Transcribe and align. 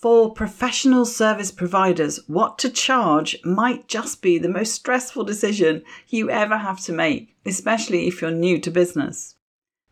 For 0.00 0.32
professional 0.32 1.04
service 1.04 1.50
providers, 1.50 2.20
what 2.28 2.56
to 2.58 2.70
charge 2.70 3.36
might 3.44 3.88
just 3.88 4.22
be 4.22 4.38
the 4.38 4.48
most 4.48 4.72
stressful 4.72 5.24
decision 5.24 5.82
you 6.06 6.30
ever 6.30 6.58
have 6.58 6.78
to 6.82 6.92
make, 6.92 7.34
especially 7.44 8.06
if 8.06 8.20
you're 8.20 8.30
new 8.30 8.60
to 8.60 8.70
business. 8.70 9.34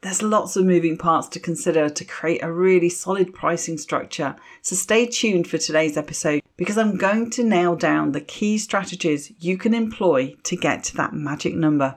There's 0.02 0.22
lots 0.22 0.54
of 0.54 0.64
moving 0.64 0.96
parts 0.96 1.26
to 1.30 1.40
consider 1.40 1.88
to 1.88 2.04
create 2.04 2.40
a 2.44 2.52
really 2.52 2.88
solid 2.88 3.34
pricing 3.34 3.78
structure, 3.78 4.36
so 4.62 4.76
stay 4.76 5.06
tuned 5.06 5.48
for 5.48 5.58
today's 5.58 5.96
episode 5.96 6.42
because 6.56 6.78
I'm 6.78 6.96
going 6.96 7.30
to 7.30 7.42
nail 7.42 7.74
down 7.74 8.12
the 8.12 8.20
key 8.20 8.58
strategies 8.58 9.32
you 9.40 9.58
can 9.58 9.74
employ 9.74 10.36
to 10.44 10.56
get 10.56 10.84
to 10.84 10.96
that 10.98 11.14
magic 11.14 11.56
number. 11.56 11.96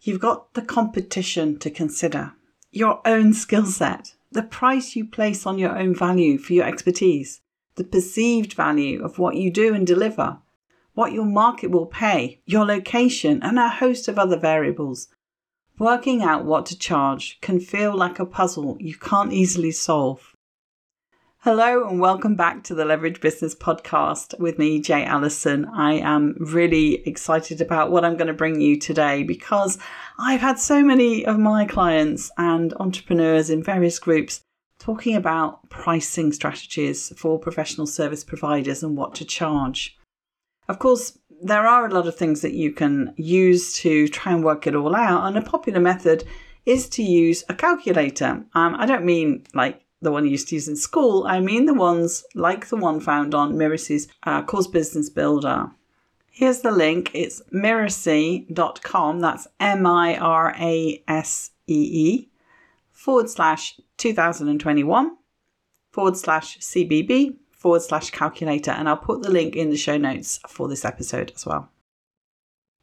You've 0.00 0.20
got 0.20 0.54
the 0.54 0.62
competition 0.62 1.58
to 1.58 1.70
consider, 1.70 2.32
your 2.70 3.06
own 3.06 3.34
skill 3.34 3.66
set, 3.66 4.14
the 4.32 4.42
price 4.42 4.96
you 4.96 5.04
place 5.04 5.46
on 5.46 5.58
your 5.58 5.78
own 5.78 5.94
value 5.94 6.38
for 6.38 6.52
your 6.52 6.66
expertise, 6.66 7.40
the 7.76 7.84
perceived 7.84 8.52
value 8.54 9.04
of 9.04 9.18
what 9.18 9.36
you 9.36 9.50
do 9.50 9.74
and 9.74 9.86
deliver, 9.86 10.38
what 10.94 11.12
your 11.12 11.24
market 11.24 11.70
will 11.70 11.86
pay, 11.86 12.40
your 12.44 12.64
location, 12.64 13.42
and 13.42 13.58
a 13.58 13.68
host 13.68 14.08
of 14.08 14.18
other 14.18 14.38
variables. 14.38 15.08
Working 15.78 16.22
out 16.22 16.44
what 16.44 16.66
to 16.66 16.78
charge 16.78 17.38
can 17.40 17.60
feel 17.60 17.96
like 17.96 18.18
a 18.18 18.26
puzzle 18.26 18.76
you 18.78 18.94
can't 18.96 19.32
easily 19.32 19.70
solve. 19.70 20.31
Hello 21.44 21.88
and 21.88 21.98
welcome 21.98 22.36
back 22.36 22.62
to 22.62 22.72
the 22.72 22.84
Leverage 22.84 23.20
Business 23.20 23.52
Podcast 23.52 24.38
with 24.38 24.60
me, 24.60 24.80
Jay 24.80 25.04
Allison. 25.04 25.64
I 25.64 25.94
am 25.94 26.36
really 26.38 27.02
excited 27.04 27.60
about 27.60 27.90
what 27.90 28.04
I'm 28.04 28.16
going 28.16 28.28
to 28.28 28.32
bring 28.32 28.60
you 28.60 28.78
today 28.78 29.24
because 29.24 29.76
I've 30.20 30.40
had 30.40 30.60
so 30.60 30.84
many 30.84 31.26
of 31.26 31.40
my 31.40 31.64
clients 31.64 32.30
and 32.38 32.72
entrepreneurs 32.74 33.50
in 33.50 33.60
various 33.60 33.98
groups 33.98 34.42
talking 34.78 35.16
about 35.16 35.68
pricing 35.68 36.32
strategies 36.32 37.12
for 37.16 37.40
professional 37.40 37.88
service 37.88 38.22
providers 38.22 38.84
and 38.84 38.96
what 38.96 39.16
to 39.16 39.24
charge. 39.24 39.98
Of 40.68 40.78
course, 40.78 41.18
there 41.42 41.66
are 41.66 41.86
a 41.86 41.92
lot 41.92 42.06
of 42.06 42.14
things 42.14 42.42
that 42.42 42.54
you 42.54 42.70
can 42.70 43.14
use 43.16 43.72
to 43.78 44.06
try 44.06 44.32
and 44.32 44.44
work 44.44 44.68
it 44.68 44.76
all 44.76 44.94
out, 44.94 45.26
and 45.26 45.36
a 45.36 45.42
popular 45.42 45.80
method 45.80 46.22
is 46.66 46.88
to 46.90 47.02
use 47.02 47.42
a 47.48 47.54
calculator. 47.56 48.44
Um, 48.54 48.76
I 48.76 48.86
don't 48.86 49.04
mean 49.04 49.42
like 49.54 49.82
the 50.02 50.12
one 50.12 50.24
you 50.24 50.32
used 50.32 50.48
to 50.48 50.56
use 50.56 50.68
in 50.68 50.76
school. 50.76 51.24
I 51.26 51.40
mean 51.40 51.66
the 51.66 51.74
ones 51.74 52.24
like 52.34 52.66
the 52.68 52.76
one 52.76 53.00
found 53.00 53.34
on 53.34 53.56
Mirasee's 53.56 54.08
uh, 54.24 54.42
Course 54.42 54.66
Business 54.66 55.08
Builder. 55.08 55.70
Here's 56.30 56.60
the 56.60 56.70
link. 56.70 57.10
It's 57.14 57.40
mirasee.com. 57.52 59.20
That's 59.20 59.46
M 59.60 59.86
I 59.86 60.16
R 60.16 60.54
A 60.58 61.02
S 61.06 61.50
E 61.66 61.88
E 61.92 62.28
forward 62.90 63.30
slash 63.30 63.80
2021 63.98 65.16
forward 65.90 66.16
slash 66.16 66.58
CBB 66.58 67.36
forward 67.52 67.82
slash 67.82 68.10
calculator. 68.10 68.70
And 68.72 68.88
I'll 68.88 68.96
put 68.96 69.22
the 69.22 69.30
link 69.30 69.54
in 69.56 69.70
the 69.70 69.76
show 69.76 69.96
notes 69.96 70.40
for 70.48 70.68
this 70.68 70.84
episode 70.84 71.32
as 71.34 71.46
well. 71.46 71.70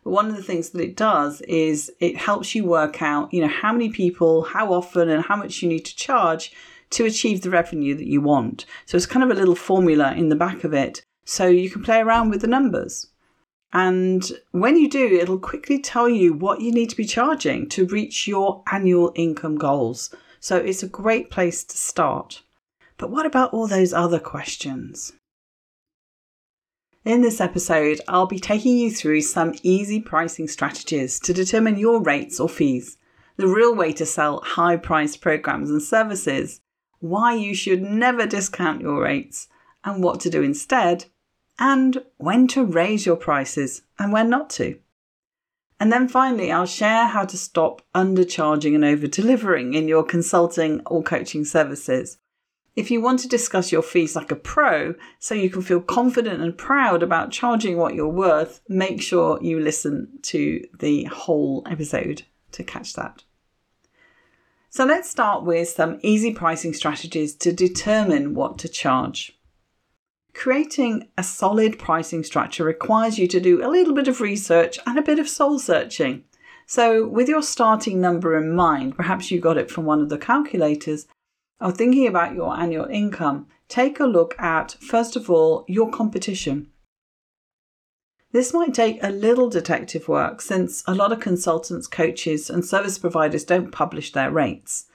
But 0.03 0.11
one 0.11 0.27
of 0.27 0.35
the 0.35 0.43
things 0.43 0.69
that 0.69 0.81
it 0.81 0.95
does 0.95 1.41
is 1.41 1.91
it 1.99 2.15
helps 2.17 2.55
you 2.55 2.65
work 2.65 3.01
out, 3.01 3.33
you 3.33 3.41
know, 3.41 3.47
how 3.47 3.73
many 3.73 3.89
people, 3.89 4.43
how 4.43 4.71
often, 4.73 5.09
and 5.09 5.23
how 5.23 5.35
much 5.35 5.61
you 5.61 5.67
need 5.67 5.85
to 5.85 5.95
charge 5.95 6.53
to 6.91 7.05
achieve 7.05 7.41
the 7.41 7.49
revenue 7.49 7.95
that 7.95 8.07
you 8.07 8.21
want. 8.21 8.65
So 8.85 8.97
it's 8.97 9.05
kind 9.05 9.23
of 9.23 9.29
a 9.29 9.39
little 9.39 9.55
formula 9.55 10.13
in 10.13 10.29
the 10.29 10.35
back 10.35 10.63
of 10.63 10.73
it. 10.73 11.05
So 11.25 11.47
you 11.47 11.69
can 11.69 11.83
play 11.83 11.99
around 11.99 12.29
with 12.29 12.41
the 12.41 12.47
numbers. 12.47 13.07
And 13.71 14.31
when 14.51 14.77
you 14.77 14.89
do, 14.89 15.05
it'll 15.05 15.37
quickly 15.37 15.79
tell 15.79 16.09
you 16.09 16.33
what 16.33 16.61
you 16.61 16.71
need 16.71 16.89
to 16.89 16.97
be 16.97 17.05
charging 17.05 17.69
to 17.69 17.85
reach 17.85 18.27
your 18.27 18.63
annual 18.71 19.11
income 19.15 19.57
goals. 19.57 20.13
So 20.39 20.57
it's 20.57 20.81
a 20.81 20.87
great 20.87 21.29
place 21.29 21.63
to 21.65 21.77
start. 21.77 22.41
But 22.97 23.11
what 23.11 23.25
about 23.25 23.53
all 23.53 23.67
those 23.67 23.93
other 23.93 24.19
questions? 24.19 25.13
In 27.05 27.21
this 27.21 27.39
episode, 27.39 28.01
I'll 28.07 28.25
be 28.25 28.39
taking 28.39 28.77
you 28.77 28.91
through 28.91 29.21
some 29.21 29.55
easy 29.63 30.01
pricing 30.01 30.47
strategies 30.47 31.19
to 31.21 31.33
determine 31.33 31.77
your 31.77 32.01
rates 32.01 32.39
or 32.39 32.49
fees, 32.49 32.97
the 33.37 33.47
real 33.47 33.73
way 33.73 33.93
to 33.93 34.05
sell 34.05 34.41
high 34.41 34.75
priced 34.75 35.21
programs 35.21 35.69
and 35.69 35.81
services, 35.81 36.59
why 36.99 37.33
you 37.33 37.53
should 37.53 37.81
never 37.81 38.25
discount 38.25 38.81
your 38.81 39.01
rates 39.01 39.47
and 39.83 40.03
what 40.03 40.19
to 40.21 40.29
do 40.29 40.41
instead, 40.41 41.05
and 41.57 42.03
when 42.17 42.47
to 42.47 42.63
raise 42.63 43.05
your 43.05 43.15
prices 43.15 43.81
and 43.97 44.11
when 44.11 44.29
not 44.29 44.49
to. 44.49 44.79
And 45.79 45.93
then 45.93 46.09
finally, 46.09 46.51
I'll 46.51 46.65
share 46.65 47.07
how 47.07 47.23
to 47.25 47.37
stop 47.37 47.81
undercharging 47.95 48.75
and 48.75 48.83
over 48.83 49.07
delivering 49.07 49.73
in 49.73 49.87
your 49.87 50.03
consulting 50.03 50.81
or 50.85 51.01
coaching 51.01 51.45
services. 51.45 52.17
If 52.75 52.91
you 52.91 53.01
want 53.01 53.19
to 53.21 53.27
discuss 53.27 53.71
your 53.71 53.81
fees 53.81 54.15
like 54.15 54.31
a 54.31 54.35
pro 54.35 54.95
so 55.19 55.35
you 55.35 55.49
can 55.49 55.61
feel 55.61 55.81
confident 55.81 56.41
and 56.41 56.57
proud 56.57 57.01
about 57.01 57.31
charging 57.31 57.77
what 57.77 57.95
you're 57.95 58.07
worth, 58.07 58.61
make 58.67 59.01
sure 59.01 59.39
you 59.41 59.59
listen 59.59 60.19
to 60.23 60.65
the 60.79 61.05
whole 61.05 61.63
episode 61.69 62.23
to 62.53 62.63
catch 62.63 62.93
that. 62.93 63.23
So 64.71 64.85
let's 64.85 65.09
start 65.09 65.43
with 65.43 65.67
some 65.67 65.99
easy 66.03 66.31
pricing 66.31 66.73
strategies 66.73 67.33
to 67.37 67.51
determine 67.51 68.35
what 68.35 68.59
to 68.59 68.69
charge. 68.69 69.35
Creating 70.35 71.09
a 71.17 71.23
solid 71.23 71.79
pricing 71.79 72.23
structure 72.23 72.63
requires 72.63 73.17
you 73.17 73.27
to 73.29 73.39
do 73.39 73.65
a 73.65 73.67
little 73.67 73.95
bit 73.95 74.07
of 74.07 74.21
research 74.21 74.77
and 74.85 74.99
a 74.99 75.01
bit 75.01 75.17
of 75.17 75.27
soul 75.27 75.57
searching. 75.57 76.23
So, 76.67 77.07
with 77.07 77.27
your 77.27 77.41
starting 77.41 77.99
number 77.99 78.37
in 78.37 78.55
mind, 78.55 78.95
perhaps 78.95 79.31
you 79.31 79.39
got 79.39 79.57
it 79.57 79.71
from 79.71 79.85
one 79.85 80.01
of 80.01 80.09
the 80.09 80.19
calculators, 80.19 81.07
or 81.59 81.71
thinking 81.71 82.05
about 82.05 82.35
your 82.35 82.55
annual 82.55 82.85
income, 82.85 83.47
take 83.69 83.99
a 83.99 84.05
look 84.05 84.39
at, 84.39 84.73
first 84.79 85.15
of 85.15 85.31
all, 85.31 85.65
your 85.67 85.89
competition. 85.89 86.69
This 88.31 88.53
might 88.53 88.75
take 88.75 89.01
a 89.01 89.09
little 89.09 89.49
detective 89.49 90.07
work 90.07 90.41
since 90.41 90.83
a 90.85 90.93
lot 90.93 91.11
of 91.11 91.19
consultants, 91.19 91.87
coaches, 91.87 92.49
and 92.49 92.63
service 92.63 92.99
providers 92.99 93.43
don't 93.43 93.71
publish 93.71 94.11
their 94.11 94.29
rates. 94.29 94.85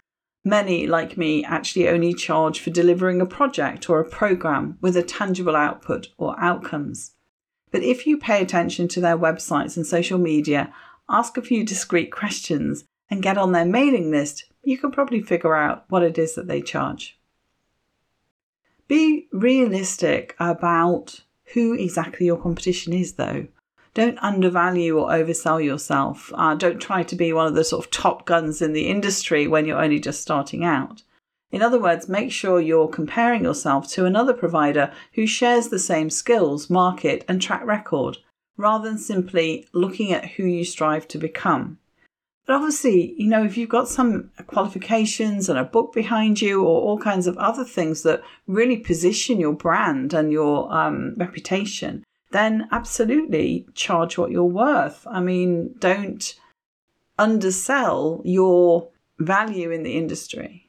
Many, 0.45 0.87
like 0.87 1.17
me, 1.17 1.43
actually 1.44 1.89
only 1.89 2.15
charge 2.15 2.61
for 2.61 2.71
delivering 2.71 3.21
a 3.21 3.27
project 3.27 3.91
or 3.91 3.99
a 3.99 4.09
program 4.09 4.78
with 4.81 4.97
a 4.97 5.03
tangible 5.03 5.56
output 5.56 6.09
or 6.17 6.39
outcomes. 6.39 7.12
But 7.73 7.83
if 7.83 8.06
you 8.06 8.19
pay 8.19 8.41
attention 8.41 8.87
to 8.89 9.00
their 9.00 9.19
websites 9.19 9.77
and 9.77 9.87
social 9.87 10.19
media, 10.19 10.73
ask 11.09 11.37
a 11.37 11.43
few 11.43 11.65
discreet 11.65 12.12
questions, 12.12 12.84
and 13.11 13.23
get 13.23 13.37
on 13.37 13.53
their 13.53 13.65
mailing 13.65 14.11
list, 14.11 14.44
you 14.62 14.78
can 14.78 14.91
probably 14.91 15.21
figure 15.21 15.55
out 15.55 15.84
what 15.89 16.03
it 16.03 16.19
is 16.19 16.34
that 16.34 16.47
they 16.47 16.62
charge. 16.62 17.19
Be 18.87 19.28
realistic 19.33 20.34
about 20.39 21.21
who 21.55 21.73
exactly 21.73 22.27
your 22.27 22.37
competition 22.37 22.93
is, 22.93 23.15
though. 23.15 23.47
Don't 23.95 24.19
undervalue 24.19 24.99
or 24.99 25.11
oversell 25.11 25.65
yourself. 25.65 26.33
Uh, 26.35 26.55
don't 26.57 26.81
try 26.81 27.05
to 27.05 27.15
be 27.15 27.33
one 27.33 27.47
of 27.47 27.55
the 27.55 27.65
sort 27.65 27.85
of 27.85 27.91
top 27.91 28.27
guns 28.27 28.61
in 28.61 28.73
the 28.73 28.89
industry 28.89 29.47
when 29.47 29.65
you're 29.65 29.83
only 29.83 30.01
just 30.01 30.21
starting 30.21 30.65
out. 30.65 31.03
In 31.53 31.63
other 31.63 31.81
words, 31.81 32.09
make 32.09 32.33
sure 32.33 32.61
you're 32.61 32.89
comparing 32.89 33.45
yourself 33.45 33.89
to 33.93 34.05
another 34.05 34.33
provider 34.33 34.93
who 35.13 35.27
shares 35.27 35.69
the 35.69 35.79
same 35.79 36.11
skills, 36.11 36.69
market, 36.69 37.25
and 37.29 37.41
track 37.41 37.65
record, 37.65 38.19
rather 38.57 38.89
than 38.89 38.99
simply 38.99 39.69
looking 39.73 40.13
at 40.13 40.33
who 40.33 40.45
you 40.45 40.65
strive 40.65 41.07
to 41.09 41.19
become. 41.19 41.79
But 42.47 42.56
obviously, 42.56 43.15
you 43.16 43.28
know, 43.28 43.43
if 43.43 43.56
you've 43.56 43.71
got 43.71 43.88
some 43.88 44.31
qualifications 44.47 45.49
and 45.49 45.59
a 45.59 45.65
book 45.65 45.94
behind 45.94 46.43
you 46.43 46.62
or 46.62 46.81
all 46.82 46.99
kinds 46.99 47.27
of 47.27 47.38
other 47.38 47.65
things 47.65 48.03
that 48.03 48.22
really 48.47 48.77
position 48.77 49.41
your 49.41 49.55
brand 49.55 50.12
and 50.12 50.31
your 50.31 50.71
um, 50.72 51.15
reputation, 51.16 52.05
then 52.32 52.69
absolutely 52.71 53.66
charge 53.75 54.19
what 54.19 54.31
you're 54.31 54.44
worth. 54.44 55.06
I 55.06 55.21
mean, 55.21 55.75
don't 55.78 56.38
undersell 57.19 58.21
your 58.25 58.91
value 59.19 59.71
in 59.71 59.82
the 59.82 59.97
industry. 59.97 60.69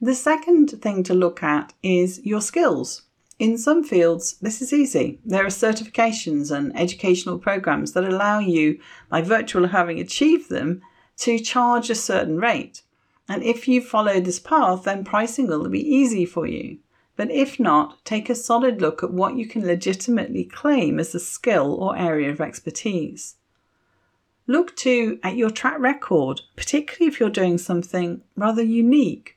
The 0.00 0.14
second 0.16 0.68
thing 0.82 1.04
to 1.04 1.14
look 1.14 1.44
at 1.44 1.74
is 1.82 2.20
your 2.24 2.40
skills. 2.40 3.02
In 3.42 3.58
some 3.58 3.82
fields, 3.82 4.34
this 4.34 4.62
is 4.62 4.72
easy. 4.72 5.18
There 5.24 5.44
are 5.44 5.48
certifications 5.48 6.52
and 6.56 6.70
educational 6.78 7.40
programs 7.40 7.90
that 7.90 8.04
allow 8.04 8.38
you, 8.38 8.78
by 9.08 9.20
virtue 9.20 9.64
of 9.64 9.72
having 9.72 9.98
achieved 9.98 10.48
them, 10.48 10.80
to 11.16 11.40
charge 11.40 11.90
a 11.90 11.96
certain 11.96 12.38
rate. 12.38 12.82
And 13.28 13.42
if 13.42 13.66
you 13.66 13.80
follow 13.82 14.20
this 14.20 14.38
path, 14.38 14.84
then 14.84 15.02
pricing 15.02 15.48
will 15.48 15.68
be 15.68 15.80
easy 15.80 16.24
for 16.24 16.46
you. 16.46 16.78
But 17.16 17.32
if 17.32 17.58
not, 17.58 18.04
take 18.04 18.30
a 18.30 18.36
solid 18.36 18.80
look 18.80 19.02
at 19.02 19.12
what 19.12 19.34
you 19.34 19.48
can 19.48 19.66
legitimately 19.66 20.44
claim 20.44 21.00
as 21.00 21.12
a 21.12 21.18
skill 21.18 21.74
or 21.74 21.98
area 21.98 22.30
of 22.30 22.40
expertise. 22.40 23.34
Look 24.46 24.76
too 24.76 25.18
at 25.24 25.34
your 25.34 25.50
track 25.50 25.80
record, 25.80 26.42
particularly 26.54 27.12
if 27.12 27.18
you're 27.18 27.28
doing 27.28 27.58
something 27.58 28.22
rather 28.36 28.62
unique 28.62 29.36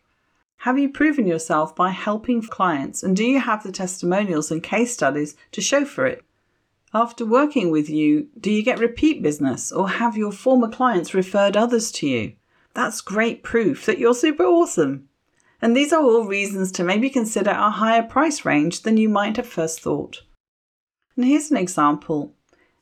have 0.57 0.79
you 0.79 0.89
proven 0.89 1.27
yourself 1.27 1.75
by 1.75 1.89
helping 1.91 2.41
clients 2.41 3.03
and 3.03 3.15
do 3.15 3.23
you 3.23 3.39
have 3.39 3.63
the 3.63 3.71
testimonials 3.71 4.49
and 4.49 4.63
case 4.63 4.93
studies 4.93 5.35
to 5.51 5.61
show 5.61 5.85
for 5.85 6.05
it? 6.05 6.23
After 6.93 7.25
working 7.25 7.71
with 7.71 7.89
you, 7.89 8.29
do 8.39 8.49
you 8.49 8.63
get 8.63 8.79
repeat 8.79 9.21
business 9.21 9.71
or 9.71 9.89
have 9.89 10.15
your 10.15 10.31
former 10.31 10.69
clients 10.69 11.13
referred 11.13 11.57
others 11.57 11.91
to 11.93 12.07
you? 12.07 12.33
That's 12.73 13.01
great 13.01 13.43
proof 13.43 13.85
that 13.85 13.99
you're 13.99 14.15
super 14.15 14.45
awesome. 14.45 15.09
And 15.61 15.75
these 15.75 15.91
are 15.93 16.01
all 16.01 16.25
reasons 16.25 16.71
to 16.73 16.83
maybe 16.83 17.09
consider 17.09 17.51
a 17.51 17.69
higher 17.69 18.03
price 18.03 18.45
range 18.45 18.83
than 18.83 18.97
you 18.97 19.09
might 19.09 19.37
have 19.37 19.47
first 19.47 19.81
thought. 19.81 20.23
And 21.15 21.25
here's 21.25 21.51
an 21.51 21.57
example. 21.57 22.33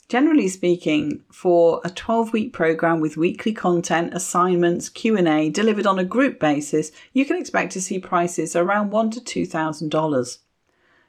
Generally 0.10 0.50
speaking, 0.50 1.24
for 1.32 1.80
a 1.84 1.90
12-week 1.90 2.54
program 2.54 3.00
with 3.00 3.18
weekly 3.18 3.54
content, 3.54 4.14
assignments, 4.14 4.90
Q&A 4.90 5.50
delivered 5.50 5.88
on 5.88 5.98
a 5.98 6.04
group 6.04 6.40
basis, 6.40 6.92
you 7.14 7.26
can 7.26 7.38
expect 7.38 7.72
to 7.74 7.82
see 7.82 7.98
prices 8.00 8.56
around 8.56 8.92
$1 8.92 9.12
to 9.12 9.22
$2,000. 9.22 10.38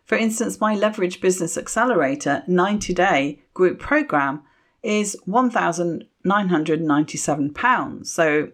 For 0.04 0.16
instance, 0.16 0.58
my 0.60 0.74
Leverage 0.74 1.20
Business 1.20 1.58
Accelerator 1.58 2.44
90-day 2.48 3.42
group 3.52 3.78
program 3.78 4.42
is 4.82 5.18
£1,997. 5.26 8.06
So 8.06 8.48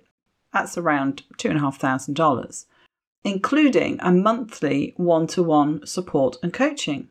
that's 0.53 0.77
around 0.79 1.23
$2,500, 1.39 2.67
including 3.25 3.99
a 4.01 4.13
monthly 4.13 4.95
one 4.97 5.27
to 5.29 5.43
one 5.43 5.87
support 5.87 6.37
and 6.43 6.53
coaching. 6.53 7.09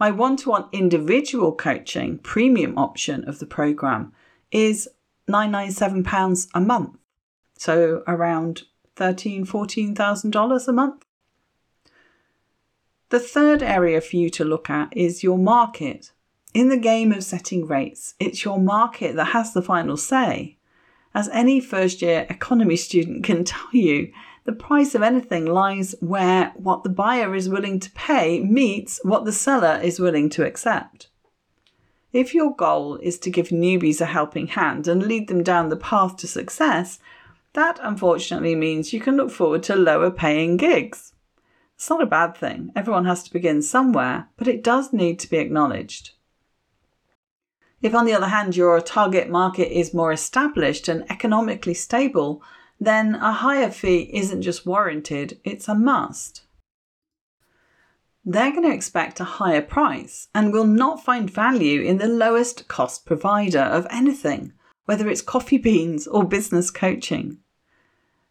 My 0.00 0.10
one 0.10 0.36
to 0.38 0.50
one 0.50 0.66
individual 0.72 1.52
coaching 1.52 2.18
premium 2.18 2.78
option 2.78 3.28
of 3.28 3.40
the 3.40 3.46
program 3.46 4.12
is 4.52 4.88
£997 5.28 6.48
a 6.54 6.60
month. 6.60 6.96
So 7.58 8.04
around 8.06 8.62
$13,000, 8.96 9.46
$14,000 9.46 10.68
a 10.68 10.72
month. 10.72 11.04
The 13.10 13.20
third 13.20 13.62
area 13.62 14.00
for 14.00 14.16
you 14.16 14.30
to 14.30 14.44
look 14.44 14.70
at 14.70 14.94
is 14.96 15.22
your 15.22 15.38
market. 15.38 16.12
In 16.54 16.68
the 16.68 16.76
game 16.76 17.12
of 17.12 17.24
setting 17.24 17.66
rates, 17.66 18.14
it's 18.20 18.44
your 18.44 18.60
market 18.60 19.16
that 19.16 19.26
has 19.26 19.52
the 19.52 19.62
final 19.62 19.96
say. 19.96 20.58
As 21.14 21.28
any 21.30 21.58
first 21.60 22.02
year 22.02 22.26
economy 22.30 22.76
student 22.86 23.24
can 23.24 23.44
tell 23.44 23.68
you, 23.72 24.12
the 24.48 24.54
price 24.54 24.94
of 24.94 25.02
anything 25.02 25.44
lies 25.44 25.94
where 26.00 26.54
what 26.56 26.82
the 26.82 26.88
buyer 26.88 27.34
is 27.34 27.50
willing 27.50 27.78
to 27.78 27.90
pay 27.90 28.40
meets 28.40 28.98
what 29.02 29.26
the 29.26 29.32
seller 29.32 29.78
is 29.82 30.00
willing 30.00 30.30
to 30.30 30.42
accept. 30.42 31.08
If 32.14 32.34
your 32.34 32.56
goal 32.56 32.96
is 33.02 33.18
to 33.18 33.30
give 33.30 33.48
newbies 33.48 34.00
a 34.00 34.06
helping 34.06 34.46
hand 34.46 34.88
and 34.88 35.02
lead 35.02 35.28
them 35.28 35.42
down 35.42 35.68
the 35.68 35.76
path 35.76 36.16
to 36.16 36.26
success, 36.26 36.98
that 37.52 37.78
unfortunately 37.82 38.54
means 38.54 38.94
you 38.94 39.00
can 39.00 39.18
look 39.18 39.30
forward 39.30 39.64
to 39.64 39.76
lower 39.76 40.10
paying 40.10 40.56
gigs. 40.56 41.12
It's 41.74 41.90
not 41.90 42.02
a 42.02 42.06
bad 42.06 42.34
thing. 42.34 42.72
Everyone 42.74 43.04
has 43.04 43.22
to 43.24 43.32
begin 43.34 43.60
somewhere, 43.60 44.30
but 44.38 44.48
it 44.48 44.64
does 44.64 44.94
need 44.94 45.18
to 45.18 45.28
be 45.28 45.36
acknowledged. 45.36 46.12
If, 47.82 47.94
on 47.94 48.06
the 48.06 48.14
other 48.14 48.28
hand, 48.28 48.56
your 48.56 48.80
target 48.80 49.28
market 49.28 49.78
is 49.78 49.92
more 49.92 50.10
established 50.10 50.88
and 50.88 51.04
economically 51.10 51.74
stable, 51.74 52.42
then 52.80 53.16
a 53.16 53.32
higher 53.32 53.70
fee 53.70 54.10
isn't 54.12 54.42
just 54.42 54.66
warranted, 54.66 55.40
it's 55.44 55.68
a 55.68 55.74
must. 55.74 56.42
They're 58.24 58.50
going 58.50 58.64
to 58.64 58.74
expect 58.74 59.20
a 59.20 59.24
higher 59.24 59.62
price 59.62 60.28
and 60.34 60.52
will 60.52 60.66
not 60.66 61.02
find 61.02 61.30
value 61.30 61.80
in 61.80 61.98
the 61.98 62.08
lowest 62.08 62.68
cost 62.68 63.06
provider 63.06 63.60
of 63.60 63.86
anything, 63.90 64.52
whether 64.84 65.08
it's 65.08 65.22
coffee 65.22 65.58
beans 65.58 66.06
or 66.06 66.24
business 66.24 66.70
coaching. 66.70 67.38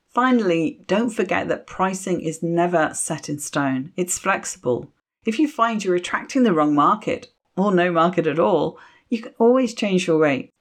Finally, 0.07 0.81
don't 0.88 1.09
forget 1.09 1.47
that 1.47 1.67
pricing 1.67 2.21
is 2.21 2.41
never 2.41 2.91
set 2.94 3.27
in 3.27 3.39
stone, 3.39 3.91
it's 3.95 4.17
flexible. 4.17 4.91
If 5.25 5.39
you 5.39 5.47
find 5.47 5.83
you're 5.83 5.95
attracting 5.95 6.44
the 6.44 6.53
wrong 6.53 6.73
market, 6.73 7.27
or 7.57 7.71
no 7.71 7.91
market 7.91 8.27
at 8.27 8.39
all, 8.39 8.79
you 9.09 9.21
can 9.21 9.33
always 9.39 9.73
change 9.73 10.07
your 10.07 10.19
rate. 10.19 10.51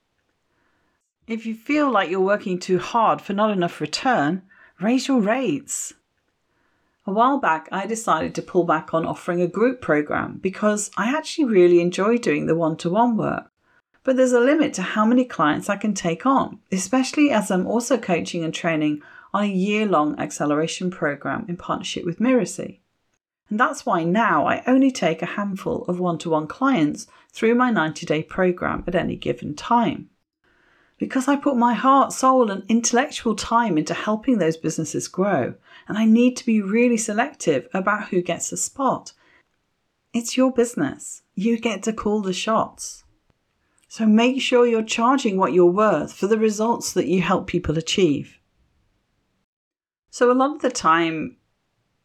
If 1.27 1.45
you 1.45 1.57
feel 1.57 1.91
like 1.91 2.09
you're 2.09 2.21
working 2.21 2.61
too 2.61 2.79
hard 2.79 3.21
for 3.21 3.33
not 3.33 3.51
enough 3.51 3.81
return, 3.81 4.43
raise 4.81 5.09
your 5.09 5.21
rates. 5.21 5.93
A 7.05 7.13
while 7.13 7.39
back, 7.39 7.69
I 7.73 7.85
decided 7.85 8.33
to 8.37 8.43
pull 8.43 8.63
back 8.63 8.95
on 8.95 9.05
offering 9.05 9.43
a 9.43 9.49
group 9.49 9.81
program 9.81 10.39
because 10.41 10.89
I 10.97 11.17
actually 11.17 11.47
really 11.47 11.81
enjoy 11.81 12.19
doing 12.19 12.47
the 12.47 12.55
one 12.55 12.77
to 12.77 12.91
one 12.91 13.17
work. 13.17 13.51
But 14.05 14.17
there's 14.17 14.33
a 14.33 14.39
limit 14.39 14.73
to 14.75 14.83
how 14.83 15.05
many 15.05 15.25
clients 15.25 15.69
I 15.69 15.77
can 15.77 15.95
take 15.95 16.27
on, 16.27 16.61
especially 16.71 17.33
as 17.33 17.51
I'm 17.51 17.67
also 17.67 17.99
coaching 17.99 18.45
and 18.45 18.55
training 18.55 19.03
on 19.35 19.43
a 19.43 19.49
year 19.49 19.85
long 19.85 20.17
acceleration 20.21 20.93
program 20.93 21.45
in 21.49 21.57
partnership 21.57 22.05
with 22.05 22.21
Mirasee. 22.21 22.79
And 23.51 23.59
that's 23.59 23.85
why 23.85 24.05
now 24.05 24.47
I 24.47 24.63
only 24.65 24.93
take 24.93 25.23
a 25.23 25.27
handful 25.27 25.85
of 25.89 25.99
one 25.99 26.19
to 26.19 26.31
one 26.31 26.47
clients 26.47 27.09
through 27.33 27.57
my 27.57 27.73
90 27.73 28.07
day 28.07 28.23
program 28.23 28.85
at 28.87 28.95
any 28.95 29.17
given 29.17 29.57
time. 29.57 30.11
Because 30.99 31.29
I 31.29 31.37
put 31.37 31.57
my 31.57 31.75
heart, 31.75 32.13
soul, 32.13 32.51
and 32.51 32.65
intellectual 32.69 33.37
time 33.37 33.77
into 33.77 33.93
helping 33.93 34.39
those 34.39 34.57
businesses 34.57 35.09
grow, 35.09 35.55
and 35.89 35.99
I 35.99 36.07
need 36.07 36.37
to 36.39 36.47
be 36.47 36.63
really 36.63 36.97
selective 36.97 37.69
about 37.75 38.09
who 38.09 38.23
gets 38.23 38.51
a 38.51 38.57
spot. 38.57 39.13
It's 40.15 40.37
your 40.37 40.53
business. 40.53 41.23
You 41.35 41.59
get 41.59 41.83
to 41.83 41.93
call 41.93 42.23
the 42.23 42.33
shots. 42.33 43.05
So 43.89 44.07
make 44.07 44.41
sure 44.41 44.67
you're 44.67 44.83
charging 44.83 45.37
what 45.37 45.53
you're 45.53 45.67
worth 45.67 46.13
for 46.13 46.27
the 46.27 46.39
results 46.39 46.93
that 46.95 47.07
you 47.07 47.21
help 47.21 47.47
people 47.47 47.79
achieve. 47.79 48.39
So, 50.11 50.31
a 50.31 50.33
lot 50.33 50.57
of 50.57 50.63
the 50.63 50.71
time, 50.71 51.37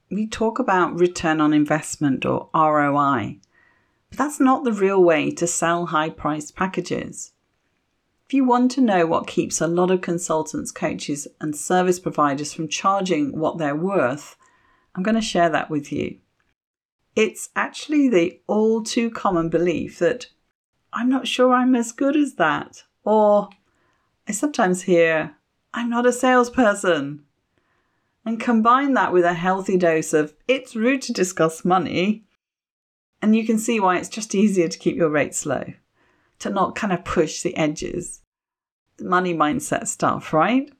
we 0.09 0.27
talk 0.27 0.59
about 0.59 0.99
return 0.99 1.39
on 1.39 1.53
investment 1.53 2.25
or 2.25 2.49
ROI, 2.53 3.39
but 4.09 4.17
that's 4.17 4.39
not 4.39 4.65
the 4.65 4.73
real 4.73 5.01
way 5.01 5.31
to 5.31 5.47
sell 5.47 5.85
high 5.87 6.09
priced 6.09 6.55
packages. 6.55 7.31
If 8.31 8.35
you 8.35 8.45
want 8.45 8.71
to 8.71 8.81
know 8.81 9.05
what 9.05 9.27
keeps 9.27 9.59
a 9.59 9.67
lot 9.67 9.91
of 9.91 9.99
consultants, 9.99 10.71
coaches, 10.71 11.27
and 11.41 11.53
service 11.53 11.99
providers 11.99 12.53
from 12.53 12.69
charging 12.69 13.37
what 13.37 13.57
they're 13.57 13.75
worth, 13.75 14.37
I'm 14.95 15.03
going 15.03 15.15
to 15.15 15.21
share 15.21 15.49
that 15.49 15.69
with 15.69 15.91
you. 15.91 16.17
It's 17.13 17.49
actually 17.57 18.07
the 18.07 18.39
all 18.47 18.83
too 18.83 19.09
common 19.09 19.49
belief 19.49 19.99
that 19.99 20.27
I'm 20.93 21.09
not 21.09 21.27
sure 21.27 21.53
I'm 21.53 21.75
as 21.75 21.91
good 21.91 22.15
as 22.15 22.35
that, 22.35 22.83
or 23.03 23.49
I 24.25 24.31
sometimes 24.31 24.83
hear, 24.83 25.35
I'm 25.73 25.89
not 25.89 26.05
a 26.05 26.13
salesperson, 26.13 27.25
and 28.25 28.39
combine 28.39 28.93
that 28.93 29.11
with 29.11 29.25
a 29.25 29.33
healthy 29.33 29.75
dose 29.75 30.13
of 30.13 30.33
it's 30.47 30.73
rude 30.73 31.01
to 31.01 31.11
discuss 31.11 31.65
money, 31.65 32.23
and 33.21 33.35
you 33.35 33.45
can 33.45 33.59
see 33.59 33.81
why 33.81 33.97
it's 33.97 34.07
just 34.07 34.33
easier 34.33 34.69
to 34.69 34.79
keep 34.79 34.95
your 34.95 35.09
rates 35.09 35.45
low, 35.45 35.65
to 36.39 36.49
not 36.49 36.75
kind 36.75 36.93
of 36.93 37.03
push 37.03 37.41
the 37.41 37.57
edges. 37.57 38.19
Money 38.99 39.33
mindset 39.33 39.87
stuff, 39.87 40.33
right? 40.33 40.71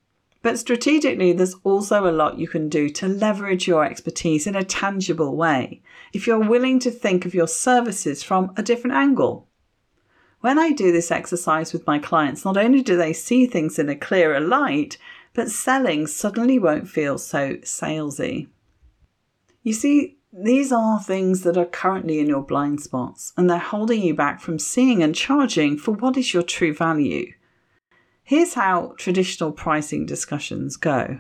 But 0.44 0.58
strategically, 0.58 1.34
there's 1.34 1.56
also 1.64 2.10
a 2.10 2.12
lot 2.12 2.40
you 2.40 2.48
can 2.48 2.68
do 2.68 2.90
to 2.90 3.08
leverage 3.08 3.68
your 3.68 3.86
expertise 3.86 4.48
in 4.48 4.56
a 4.56 4.64
tangible 4.64 5.36
way 5.36 5.82
if 6.14 6.26
you're 6.26 6.40
willing 6.40 6.80
to 6.80 6.92
think 6.92 7.26
of 7.26 7.36
your 7.36 7.48
services 7.48 8.24
from 8.24 8.52
a 8.58 8.64
different 8.64 8.96
angle. 8.96 9.48
When 10.40 10.58
I 10.58 10.72
do 10.72 10.92
this 10.92 11.12
exercise 11.12 11.72
with 11.72 11.86
my 11.86 12.00
clients, 12.00 12.44
not 12.44 12.58
only 12.58 12.82
do 12.82 12.98
they 12.98 13.14
see 13.14 13.46
things 13.46 13.78
in 13.78 13.90
a 13.90 13.96
clearer 13.96 14.40
light, 14.40 14.98
but 15.34 15.52
selling 15.52 16.08
suddenly 16.08 16.58
won't 16.58 16.90
feel 16.90 17.20
so 17.20 17.58
salesy. 17.58 18.48
You 19.62 19.74
see, 19.74 20.18
these 20.34 20.72
are 20.72 21.00
things 21.00 21.44
that 21.44 21.58
are 21.58 21.66
currently 21.66 22.20
in 22.20 22.28
your 22.28 22.42
blind 22.42 22.82
spots, 22.82 23.32
and 23.38 23.48
they're 23.48 23.60
holding 23.60 24.02
you 24.02 24.16
back 24.16 24.42
from 24.42 24.58
seeing 24.58 25.04
and 25.04 25.14
charging 25.14 25.78
for 25.78 25.92
what 25.92 26.18
is 26.18 26.34
your 26.34 26.44
true 26.44 26.74
value. 26.74 27.32
Here's 28.32 28.54
how 28.54 28.94
traditional 28.96 29.52
pricing 29.52 30.06
discussions 30.06 30.78
go. 30.78 31.20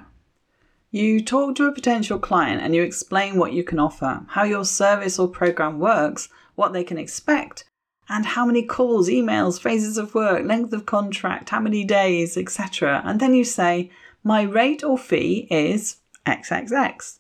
You 0.92 1.22
talk 1.22 1.56
to 1.56 1.66
a 1.66 1.74
potential 1.74 2.18
client 2.18 2.62
and 2.62 2.74
you 2.74 2.84
explain 2.84 3.36
what 3.36 3.52
you 3.52 3.66
can 3.66 3.80
offer, 3.80 4.22
how 4.30 4.44
your 4.46 4.64
service 4.64 5.20
or 5.20 5.28
program 5.28 5.78
works, 5.78 6.30
what 6.56 6.72
they 6.72 6.86
can 6.86 6.98
expect, 6.98 7.66
and 8.08 8.26
how 8.26 8.46
many 8.46 8.64
calls, 8.64 9.10
emails, 9.10 9.60
phases 9.60 9.98
of 9.98 10.16
work, 10.16 10.46
length 10.46 10.72
of 10.72 10.86
contract, 10.86 11.50
how 11.50 11.60
many 11.60 11.84
days, 11.84 12.38
etc. 12.38 13.02
And 13.04 13.20
then 13.20 13.34
you 13.34 13.44
say, 13.44 13.92
My 14.24 14.44
rate 14.44 14.82
or 14.82 14.98
fee 14.98 15.50
is 15.52 15.98
XXX. 16.26 17.20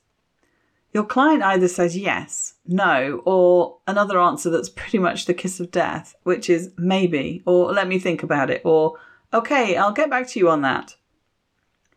Your 0.93 1.03
client 1.03 1.43
either 1.43 1.67
says 1.67 1.97
yes, 1.97 2.53
no, 2.65 3.21
or 3.25 3.79
another 3.85 4.21
answer 4.21 4.49
that's 4.49 4.69
pretty 4.69 4.99
much 4.99 5.25
the 5.25 5.33
kiss 5.33 5.59
of 5.59 5.69
death, 5.69 6.15
which 6.23 6.49
is 6.49 6.71
maybe, 6.77 7.43
or 7.45 7.73
let 7.73 7.89
me 7.89 7.99
think 7.99 8.23
about 8.23 8.49
it, 8.49 8.61
or 8.63 8.97
okay, 9.33 9.75
I'll 9.77 9.91
get 9.91 10.09
back 10.09 10.27
to 10.29 10.39
you 10.39 10.49
on 10.49 10.61
that. 10.61 10.95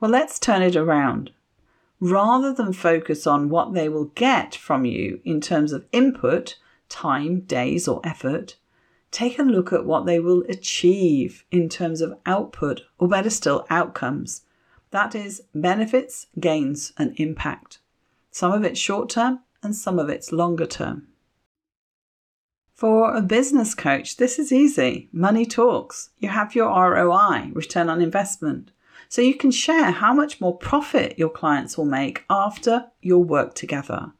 Well, 0.00 0.10
let's 0.10 0.38
turn 0.38 0.62
it 0.62 0.76
around. 0.76 1.30
Rather 2.00 2.52
than 2.52 2.72
focus 2.72 3.26
on 3.26 3.48
what 3.48 3.72
they 3.72 3.88
will 3.88 4.06
get 4.14 4.54
from 4.54 4.84
you 4.84 5.20
in 5.24 5.40
terms 5.40 5.72
of 5.72 5.86
input, 5.92 6.58
time, 6.88 7.40
days, 7.40 7.88
or 7.88 8.00
effort, 8.04 8.56
take 9.10 9.38
a 9.38 9.42
look 9.42 9.72
at 9.72 9.86
what 9.86 10.04
they 10.04 10.18
will 10.18 10.42
achieve 10.48 11.44
in 11.50 11.68
terms 11.68 12.00
of 12.00 12.18
output, 12.26 12.82
or 12.98 13.08
better 13.08 13.30
still, 13.30 13.64
outcomes. 13.70 14.42
That 14.90 15.14
is, 15.14 15.42
benefits, 15.54 16.26
gains, 16.38 16.92
and 16.98 17.18
impact. 17.18 17.78
Some 18.30 18.52
of 18.52 18.64
it's 18.64 18.78
short 18.78 19.08
term 19.08 19.40
and 19.62 19.74
some 19.74 19.98
of 19.98 20.08
it's 20.08 20.32
longer 20.32 20.66
term. 20.66 21.08
For 22.74 23.14
a 23.14 23.22
business 23.22 23.72
coach, 23.72 24.16
this 24.16 24.38
is 24.38 24.52
easy. 24.52 25.08
Money 25.12 25.46
talks. 25.46 26.10
You 26.18 26.28
have 26.30 26.56
your 26.56 26.68
ROI, 26.68 27.50
return 27.52 27.88
on 27.88 28.02
investment. 28.02 28.72
so 29.08 29.22
you 29.22 29.34
can 29.34 29.52
share 29.52 29.92
how 29.92 30.12
much 30.12 30.40
more 30.40 30.56
profit 30.56 31.16
your 31.16 31.28
clients 31.28 31.78
will 31.78 31.84
make 31.84 32.24
after 32.28 32.86
your 33.00 33.22
work 33.22 33.54
together. 33.54 34.12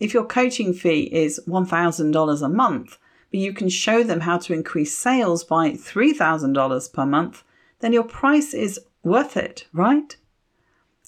If 0.00 0.14
your 0.14 0.24
coaching 0.24 0.72
fee 0.72 1.10
is 1.12 1.38
$1,000 1.46 2.42
a 2.42 2.48
month, 2.48 2.98
but 3.30 3.40
you 3.40 3.52
can 3.52 3.68
show 3.68 4.02
them 4.02 4.20
how 4.20 4.38
to 4.38 4.54
increase 4.54 4.96
sales 4.96 5.44
by 5.44 5.72
$3,000 5.72 6.92
per 6.92 7.04
month, 7.04 7.44
then 7.80 7.92
your 7.92 8.04
price 8.04 8.54
is 8.54 8.80
worth 9.02 9.36
it, 9.36 9.66
right? 9.72 10.16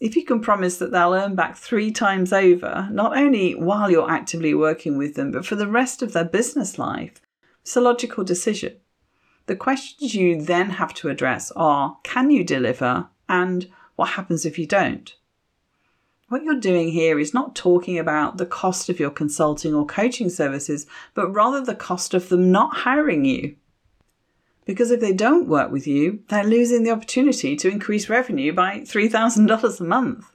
If 0.00 0.16
you 0.16 0.24
can 0.24 0.40
promise 0.40 0.78
that 0.78 0.90
they'll 0.90 1.14
earn 1.14 1.34
back 1.34 1.56
three 1.56 1.92
times 1.92 2.32
over, 2.32 2.88
not 2.90 3.16
only 3.16 3.54
while 3.54 3.90
you're 3.90 4.10
actively 4.10 4.52
working 4.52 4.98
with 4.98 5.14
them, 5.14 5.30
but 5.30 5.46
for 5.46 5.54
the 5.54 5.68
rest 5.68 6.02
of 6.02 6.12
their 6.12 6.24
business 6.24 6.78
life, 6.78 7.20
it's 7.62 7.76
a 7.76 7.80
logical 7.80 8.24
decision. 8.24 8.76
The 9.46 9.56
questions 9.56 10.14
you 10.14 10.42
then 10.42 10.70
have 10.70 10.94
to 10.94 11.10
address 11.10 11.52
are 11.52 11.98
can 12.02 12.30
you 12.30 12.42
deliver 12.44 13.08
and 13.28 13.70
what 13.96 14.10
happens 14.10 14.44
if 14.44 14.58
you 14.58 14.66
don't? 14.66 15.14
What 16.28 16.42
you're 16.42 16.58
doing 16.58 16.90
here 16.90 17.18
is 17.20 17.34
not 17.34 17.54
talking 17.54 17.98
about 17.98 18.38
the 18.38 18.46
cost 18.46 18.88
of 18.88 18.98
your 18.98 19.10
consulting 19.10 19.74
or 19.74 19.86
coaching 19.86 20.30
services, 20.30 20.86
but 21.12 21.32
rather 21.32 21.60
the 21.60 21.74
cost 21.74 22.14
of 22.14 22.28
them 22.28 22.50
not 22.50 22.78
hiring 22.78 23.24
you. 23.24 23.54
Because 24.64 24.90
if 24.90 25.00
they 25.00 25.12
don't 25.12 25.48
work 25.48 25.70
with 25.70 25.86
you, 25.86 26.20
they're 26.28 26.44
losing 26.44 26.82
the 26.82 26.90
opportunity 26.90 27.54
to 27.56 27.68
increase 27.68 28.08
revenue 28.08 28.52
by 28.52 28.80
$3,000 28.80 29.80
a 29.80 29.84
month. 29.84 30.32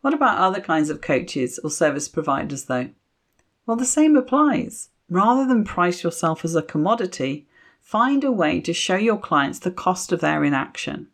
What 0.00 0.14
about 0.14 0.38
other 0.38 0.60
kinds 0.60 0.90
of 0.90 1.00
coaches 1.00 1.60
or 1.62 1.70
service 1.70 2.08
providers, 2.08 2.64
though? 2.64 2.90
Well, 3.64 3.76
the 3.76 3.84
same 3.84 4.16
applies. 4.16 4.88
Rather 5.08 5.46
than 5.46 5.62
price 5.62 6.02
yourself 6.02 6.44
as 6.44 6.56
a 6.56 6.62
commodity, 6.62 7.46
find 7.80 8.24
a 8.24 8.32
way 8.32 8.60
to 8.60 8.72
show 8.72 8.96
your 8.96 9.18
clients 9.18 9.60
the 9.60 9.70
cost 9.70 10.10
of 10.10 10.20
their 10.20 10.42
inaction. 10.42 11.08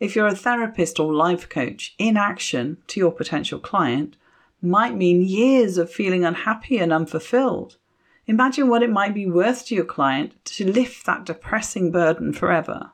If 0.00 0.16
you're 0.16 0.26
a 0.26 0.34
therapist 0.34 0.98
or 0.98 1.12
life 1.12 1.48
coach, 1.48 1.94
inaction 1.98 2.78
to 2.88 3.00
your 3.00 3.12
potential 3.12 3.58
client 3.58 4.16
might 4.62 4.96
mean 4.96 5.22
years 5.22 5.76
of 5.76 5.90
feeling 5.90 6.24
unhappy 6.24 6.78
and 6.78 6.92
unfulfilled. 6.92 7.76
Imagine 8.26 8.68
what 8.68 8.82
it 8.82 8.90
might 8.90 9.14
be 9.14 9.26
worth 9.26 9.66
to 9.66 9.74
your 9.74 9.84
client 9.84 10.42
to 10.44 10.70
lift 10.70 11.04
that 11.04 11.24
depressing 11.26 11.90
burden 11.90 12.32
forever. 12.32 12.92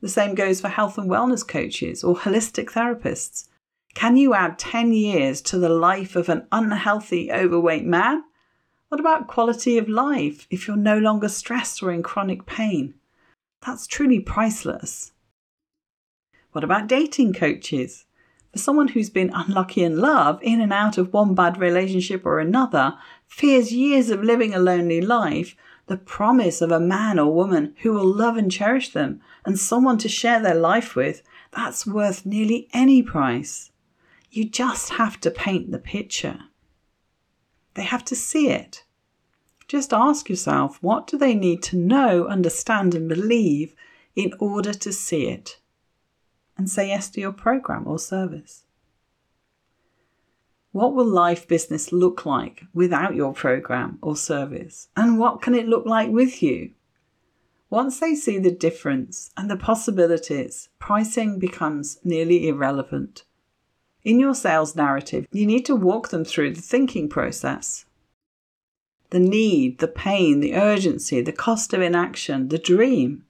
The 0.00 0.08
same 0.08 0.34
goes 0.34 0.60
for 0.60 0.68
health 0.68 0.98
and 0.98 1.08
wellness 1.08 1.46
coaches 1.46 2.04
or 2.04 2.16
holistic 2.16 2.66
therapists. 2.72 3.48
Can 3.94 4.16
you 4.16 4.34
add 4.34 4.58
10 4.58 4.92
years 4.92 5.40
to 5.42 5.58
the 5.58 5.68
life 5.68 6.16
of 6.16 6.28
an 6.28 6.46
unhealthy, 6.50 7.30
overweight 7.32 7.84
man? 7.84 8.24
What 8.88 9.00
about 9.00 9.28
quality 9.28 9.78
of 9.78 9.88
life 9.88 10.46
if 10.50 10.66
you're 10.66 10.76
no 10.76 10.98
longer 10.98 11.28
stressed 11.28 11.82
or 11.82 11.90
in 11.90 12.02
chronic 12.02 12.44
pain? 12.44 12.94
That's 13.64 13.86
truly 13.86 14.20
priceless. 14.20 15.12
What 16.50 16.64
about 16.64 16.88
dating 16.88 17.32
coaches? 17.34 18.04
For 18.52 18.58
someone 18.58 18.88
who's 18.88 19.08
been 19.08 19.30
unlucky 19.32 19.82
in 19.82 19.96
love, 19.96 20.38
in 20.42 20.60
and 20.60 20.74
out 20.74 20.98
of 20.98 21.12
one 21.12 21.34
bad 21.34 21.58
relationship 21.58 22.26
or 22.26 22.38
another, 22.38 22.98
fears 23.26 23.72
years 23.72 24.10
of 24.10 24.22
living 24.22 24.54
a 24.54 24.58
lonely 24.58 25.00
life, 25.00 25.56
the 25.86 25.96
promise 25.96 26.60
of 26.60 26.70
a 26.70 26.78
man 26.78 27.18
or 27.18 27.32
woman 27.32 27.74
who 27.80 27.92
will 27.92 28.06
love 28.06 28.36
and 28.36 28.52
cherish 28.52 28.90
them 28.90 29.22
and 29.46 29.58
someone 29.58 29.96
to 29.98 30.08
share 30.08 30.40
their 30.40 30.54
life 30.54 30.94
with, 30.94 31.22
that's 31.50 31.86
worth 31.86 32.26
nearly 32.26 32.68
any 32.74 33.02
price. 33.02 33.70
You 34.30 34.44
just 34.48 34.90
have 34.90 35.18
to 35.20 35.30
paint 35.30 35.70
the 35.70 35.78
picture. 35.78 36.40
They 37.74 37.84
have 37.84 38.04
to 38.06 38.14
see 38.14 38.50
it. 38.50 38.84
Just 39.66 39.94
ask 39.94 40.28
yourself 40.28 40.82
what 40.82 41.06
do 41.06 41.16
they 41.16 41.34
need 41.34 41.62
to 41.64 41.78
know, 41.78 42.26
understand, 42.26 42.94
and 42.94 43.08
believe 43.08 43.74
in 44.14 44.34
order 44.38 44.74
to 44.74 44.92
see 44.92 45.28
it? 45.28 45.58
And 46.56 46.68
say 46.68 46.88
yes 46.88 47.08
to 47.10 47.20
your 47.20 47.32
program 47.32 47.86
or 47.86 47.98
service. 47.98 48.64
What 50.72 50.94
will 50.94 51.06
life 51.06 51.46
business 51.46 51.92
look 51.92 52.24
like 52.24 52.62
without 52.72 53.14
your 53.14 53.34
program 53.34 53.98
or 54.00 54.16
service? 54.16 54.88
And 54.96 55.18
what 55.18 55.42
can 55.42 55.54
it 55.54 55.68
look 55.68 55.84
like 55.84 56.10
with 56.10 56.42
you? 56.42 56.72
Once 57.68 58.00
they 58.00 58.14
see 58.14 58.38
the 58.38 58.50
difference 58.50 59.30
and 59.36 59.50
the 59.50 59.56
possibilities, 59.56 60.68
pricing 60.78 61.38
becomes 61.38 61.98
nearly 62.04 62.48
irrelevant. 62.48 63.24
In 64.04 64.18
your 64.18 64.34
sales 64.34 64.74
narrative, 64.74 65.26
you 65.32 65.46
need 65.46 65.64
to 65.66 65.76
walk 65.76 66.08
them 66.08 66.24
through 66.24 66.54
the 66.54 66.60
thinking 66.60 67.08
process. 67.08 67.86
The 69.10 69.20
need, 69.20 69.78
the 69.78 69.88
pain, 69.88 70.40
the 70.40 70.54
urgency, 70.54 71.20
the 71.20 71.32
cost 71.32 71.72
of 71.72 71.82
inaction, 71.82 72.48
the 72.48 72.58
dream. 72.58 73.24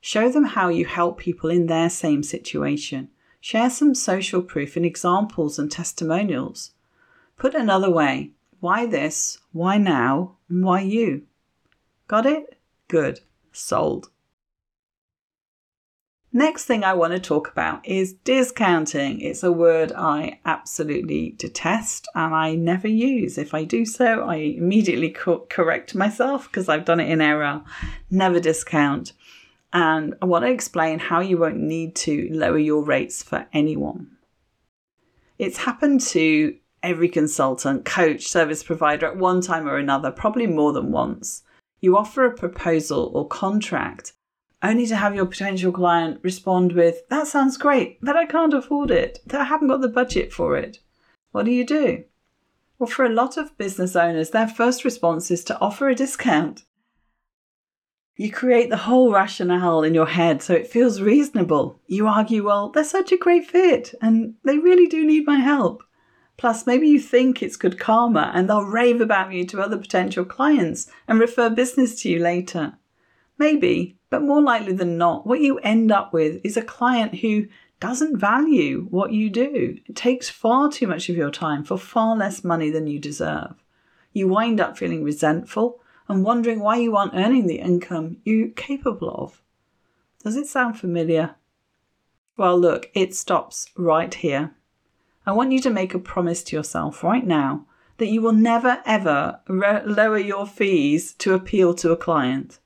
Show 0.00 0.30
them 0.30 0.44
how 0.44 0.68
you 0.68 0.84
help 0.84 1.18
people 1.18 1.50
in 1.50 1.66
their 1.66 1.90
same 1.90 2.22
situation. 2.22 3.08
Share 3.40 3.70
some 3.70 3.94
social 3.94 4.42
proof 4.42 4.76
and 4.76 4.84
examples 4.84 5.58
and 5.58 5.70
testimonials. 5.70 6.72
Put 7.36 7.54
another 7.54 7.90
way, 7.90 8.32
why 8.60 8.86
this, 8.86 9.38
why 9.52 9.78
now, 9.78 10.36
and 10.48 10.64
why 10.64 10.80
you? 10.80 11.22
Got 12.08 12.26
it? 12.26 12.58
Good. 12.88 13.20
Sold. 13.52 14.10
Next 16.32 16.66
thing 16.66 16.84
I 16.84 16.92
want 16.92 17.14
to 17.14 17.18
talk 17.18 17.48
about 17.48 17.86
is 17.86 18.12
discounting. 18.12 19.22
It's 19.22 19.42
a 19.42 19.50
word 19.50 19.90
I 19.92 20.40
absolutely 20.44 21.34
detest 21.38 22.08
and 22.14 22.34
I 22.34 22.54
never 22.54 22.88
use. 22.88 23.38
If 23.38 23.54
I 23.54 23.64
do 23.64 23.86
so, 23.86 24.24
I 24.24 24.34
immediately 24.34 25.08
correct 25.08 25.94
myself 25.94 26.50
because 26.50 26.68
I've 26.68 26.84
done 26.84 27.00
it 27.00 27.08
in 27.08 27.22
error. 27.22 27.62
Never 28.10 28.38
discount. 28.38 29.14
And 29.72 30.14
I 30.22 30.26
want 30.26 30.44
to 30.44 30.50
explain 30.50 30.98
how 30.98 31.20
you 31.20 31.38
won't 31.38 31.58
need 31.58 31.96
to 31.96 32.28
lower 32.30 32.58
your 32.58 32.84
rates 32.84 33.22
for 33.22 33.46
anyone. 33.52 34.16
It's 35.38 35.58
happened 35.58 36.00
to 36.02 36.56
every 36.82 37.08
consultant, 37.08 37.84
coach, 37.84 38.26
service 38.26 38.62
provider 38.62 39.06
at 39.06 39.16
one 39.16 39.40
time 39.40 39.68
or 39.68 39.76
another, 39.76 40.10
probably 40.10 40.46
more 40.46 40.72
than 40.72 40.92
once. 40.92 41.42
You 41.80 41.96
offer 41.96 42.24
a 42.24 42.34
proposal 42.34 43.10
or 43.14 43.28
contract 43.28 44.12
only 44.62 44.86
to 44.86 44.96
have 44.96 45.14
your 45.14 45.26
potential 45.26 45.70
client 45.70 46.20
respond 46.22 46.72
with, 46.72 47.06
That 47.08 47.26
sounds 47.26 47.56
great, 47.56 47.98
but 48.02 48.16
I 48.16 48.26
can't 48.26 48.54
afford 48.54 48.90
it. 48.90 49.20
That 49.26 49.40
I 49.40 49.44
haven't 49.44 49.68
got 49.68 49.80
the 49.80 49.88
budget 49.88 50.32
for 50.32 50.56
it. 50.56 50.80
What 51.32 51.44
do 51.44 51.52
you 51.52 51.64
do? 51.64 52.04
Well, 52.78 52.86
for 52.86 53.04
a 53.04 53.12
lot 53.12 53.36
of 53.36 53.56
business 53.56 53.96
owners, 53.96 54.30
their 54.30 54.48
first 54.48 54.84
response 54.84 55.30
is 55.30 55.44
to 55.44 55.58
offer 55.60 55.88
a 55.88 55.94
discount. 55.94 56.64
You 58.16 58.32
create 58.32 58.70
the 58.70 58.78
whole 58.78 59.12
rationale 59.12 59.82
in 59.82 59.92
your 59.92 60.06
head 60.06 60.42
so 60.42 60.54
it 60.54 60.66
feels 60.66 61.02
reasonable. 61.02 61.78
You 61.86 62.06
argue, 62.06 62.44
well, 62.44 62.70
they're 62.70 62.82
such 62.82 63.12
a 63.12 63.18
great 63.18 63.46
fit 63.46 63.94
and 64.00 64.34
they 64.42 64.58
really 64.58 64.86
do 64.86 65.04
need 65.04 65.26
my 65.26 65.36
help. 65.36 65.82
Plus, 66.38 66.66
maybe 66.66 66.88
you 66.88 66.98
think 66.98 67.42
it's 67.42 67.56
good 67.56 67.78
karma 67.78 68.30
and 68.34 68.48
they'll 68.48 68.64
rave 68.64 69.02
about 69.02 69.32
you 69.32 69.44
to 69.46 69.60
other 69.60 69.76
potential 69.76 70.24
clients 70.24 70.90
and 71.06 71.20
refer 71.20 71.50
business 71.50 72.00
to 72.02 72.08
you 72.08 72.18
later. 72.18 72.78
Maybe, 73.38 73.98
but 74.08 74.22
more 74.22 74.40
likely 74.40 74.72
than 74.72 74.96
not, 74.96 75.26
what 75.26 75.40
you 75.40 75.58
end 75.58 75.92
up 75.92 76.14
with 76.14 76.40
is 76.42 76.56
a 76.56 76.62
client 76.62 77.16
who 77.16 77.48
doesn't 77.80 78.18
value 78.18 78.86
what 78.90 79.12
you 79.12 79.28
do. 79.28 79.76
It 79.84 79.94
takes 79.94 80.30
far 80.30 80.70
too 80.70 80.86
much 80.86 81.10
of 81.10 81.16
your 81.16 81.30
time 81.30 81.64
for 81.64 81.76
far 81.76 82.16
less 82.16 82.42
money 82.42 82.70
than 82.70 82.86
you 82.86 82.98
deserve. 82.98 83.54
You 84.14 84.28
wind 84.28 84.58
up 84.58 84.78
feeling 84.78 85.04
resentful 85.04 85.80
and 86.08 86.24
wondering 86.24 86.60
why 86.60 86.76
you 86.76 86.96
aren't 86.96 87.14
earning 87.14 87.46
the 87.46 87.58
income 87.58 88.18
you're 88.24 88.48
capable 88.48 89.10
of. 89.10 89.42
Does 90.22 90.36
it 90.36 90.46
sound 90.46 90.78
familiar? 90.78 91.36
Well, 92.36 92.58
look, 92.58 92.90
it 92.94 93.14
stops 93.14 93.70
right 93.76 94.12
here. 94.12 94.54
I 95.24 95.32
want 95.32 95.52
you 95.52 95.60
to 95.60 95.70
make 95.70 95.94
a 95.94 95.98
promise 95.98 96.42
to 96.44 96.56
yourself 96.56 97.02
right 97.02 97.26
now 97.26 97.66
that 97.98 98.08
you 98.08 98.20
will 98.20 98.32
never 98.32 98.82
ever 98.84 99.40
re- 99.48 99.82
lower 99.84 100.18
your 100.18 100.46
fees 100.46 101.14
to 101.14 101.34
appeal 101.34 101.74
to 101.74 101.92
a 101.92 101.96
client 101.96 102.58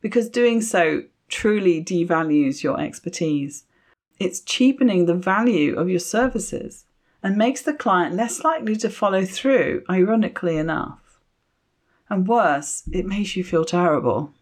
because 0.00 0.28
doing 0.28 0.60
so 0.60 1.04
truly 1.28 1.82
devalues 1.82 2.62
your 2.62 2.78
expertise. 2.80 3.64
It's 4.18 4.40
cheapening 4.40 5.06
the 5.06 5.14
value 5.14 5.76
of 5.76 5.88
your 5.88 6.00
services 6.00 6.84
and 7.22 7.36
makes 7.36 7.62
the 7.62 7.72
client 7.72 8.16
less 8.16 8.44
likely 8.44 8.76
to 8.76 8.90
follow 8.90 9.24
through, 9.24 9.84
ironically 9.88 10.56
enough. 10.56 11.01
And 12.12 12.28
worse, 12.28 12.82
it 12.92 13.06
makes 13.06 13.36
you 13.36 13.42
feel 13.42 13.64
terrible. 13.64 14.34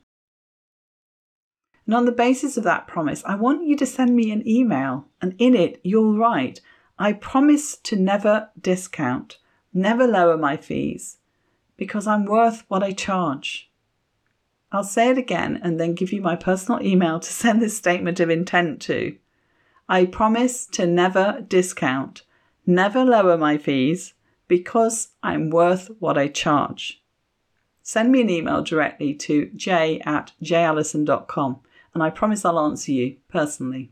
And 1.86 1.94
on 1.94 2.04
the 2.04 2.10
basis 2.10 2.56
of 2.56 2.64
that 2.64 2.88
promise, 2.88 3.22
I 3.24 3.36
want 3.36 3.64
you 3.64 3.76
to 3.76 3.86
send 3.86 4.16
me 4.16 4.32
an 4.32 4.42
email, 4.44 5.06
and 5.22 5.36
in 5.38 5.54
it, 5.54 5.80
you'll 5.84 6.18
write, 6.18 6.60
I 6.98 7.12
promise 7.12 7.76
to 7.76 7.94
never 7.94 8.50
discount, 8.60 9.38
never 9.72 10.04
lower 10.04 10.36
my 10.36 10.56
fees, 10.56 11.18
because 11.76 12.08
I'm 12.08 12.24
worth 12.24 12.64
what 12.66 12.82
I 12.82 12.90
charge. 12.90 13.70
I'll 14.72 14.82
say 14.82 15.08
it 15.10 15.18
again 15.18 15.60
and 15.62 15.78
then 15.78 15.94
give 15.94 16.12
you 16.12 16.20
my 16.20 16.34
personal 16.34 16.82
email 16.82 17.20
to 17.20 17.32
send 17.32 17.62
this 17.62 17.76
statement 17.76 18.18
of 18.18 18.30
intent 18.30 18.82
to. 18.82 19.16
I 19.88 20.06
promise 20.06 20.66
to 20.72 20.88
never 20.88 21.44
discount, 21.46 22.22
never 22.66 23.04
lower 23.04 23.38
my 23.38 23.58
fees 23.58 24.14
because 24.48 25.10
I'm 25.22 25.50
worth 25.50 25.88
what 26.00 26.18
I 26.18 26.26
charge. 26.26 27.00
Send 27.92 28.12
me 28.12 28.20
an 28.20 28.30
email 28.30 28.62
directly 28.62 29.14
to 29.14 29.50
j 29.56 30.00
at 30.06 30.30
jallison.com 30.40 31.58
and 31.92 32.04
I 32.04 32.10
promise 32.10 32.44
I'll 32.44 32.60
answer 32.60 32.92
you 32.92 33.16
personally. 33.28 33.90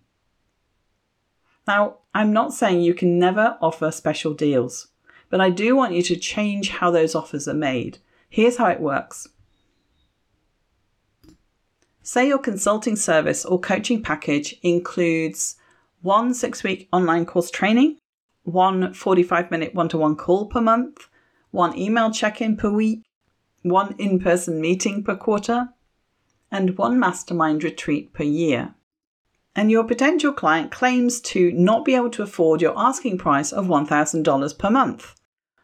Now, 1.66 1.96
I'm 2.14 2.32
not 2.32 2.54
saying 2.54 2.82
you 2.82 2.94
can 2.94 3.18
never 3.18 3.58
offer 3.60 3.90
special 3.90 4.34
deals, 4.34 4.86
but 5.30 5.40
I 5.40 5.50
do 5.50 5.74
want 5.74 5.94
you 5.94 6.02
to 6.02 6.14
change 6.14 6.68
how 6.68 6.92
those 6.92 7.16
offers 7.16 7.48
are 7.48 7.54
made. 7.54 7.98
Here's 8.30 8.58
how 8.58 8.68
it 8.68 8.80
works. 8.80 9.26
Say 12.00 12.28
your 12.28 12.38
consulting 12.38 12.94
service 12.94 13.44
or 13.44 13.58
coaching 13.58 14.00
package 14.00 14.54
includes 14.62 15.56
one 16.02 16.34
six 16.34 16.62
week 16.62 16.88
online 16.92 17.26
course 17.26 17.50
training, 17.50 17.98
one 18.44 18.94
45 18.94 19.50
minute 19.50 19.74
one 19.74 19.88
to 19.88 19.98
one 19.98 20.14
call 20.14 20.46
per 20.46 20.60
month, 20.60 21.08
one 21.50 21.76
email 21.76 22.12
check 22.12 22.40
in 22.40 22.56
per 22.56 22.70
week, 22.70 23.02
one 23.68 23.94
in 23.98 24.18
person 24.18 24.60
meeting 24.60 25.02
per 25.02 25.16
quarter, 25.16 25.70
and 26.50 26.78
one 26.78 26.98
mastermind 26.98 27.62
retreat 27.62 28.12
per 28.12 28.24
year. 28.24 28.74
And 29.54 29.70
your 29.70 29.84
potential 29.84 30.32
client 30.32 30.70
claims 30.70 31.20
to 31.22 31.50
not 31.52 31.84
be 31.84 31.94
able 31.94 32.10
to 32.10 32.22
afford 32.22 32.62
your 32.62 32.74
asking 32.76 33.18
price 33.18 33.52
of 33.52 33.66
$1,000 33.66 34.58
per 34.58 34.70
month. 34.70 35.14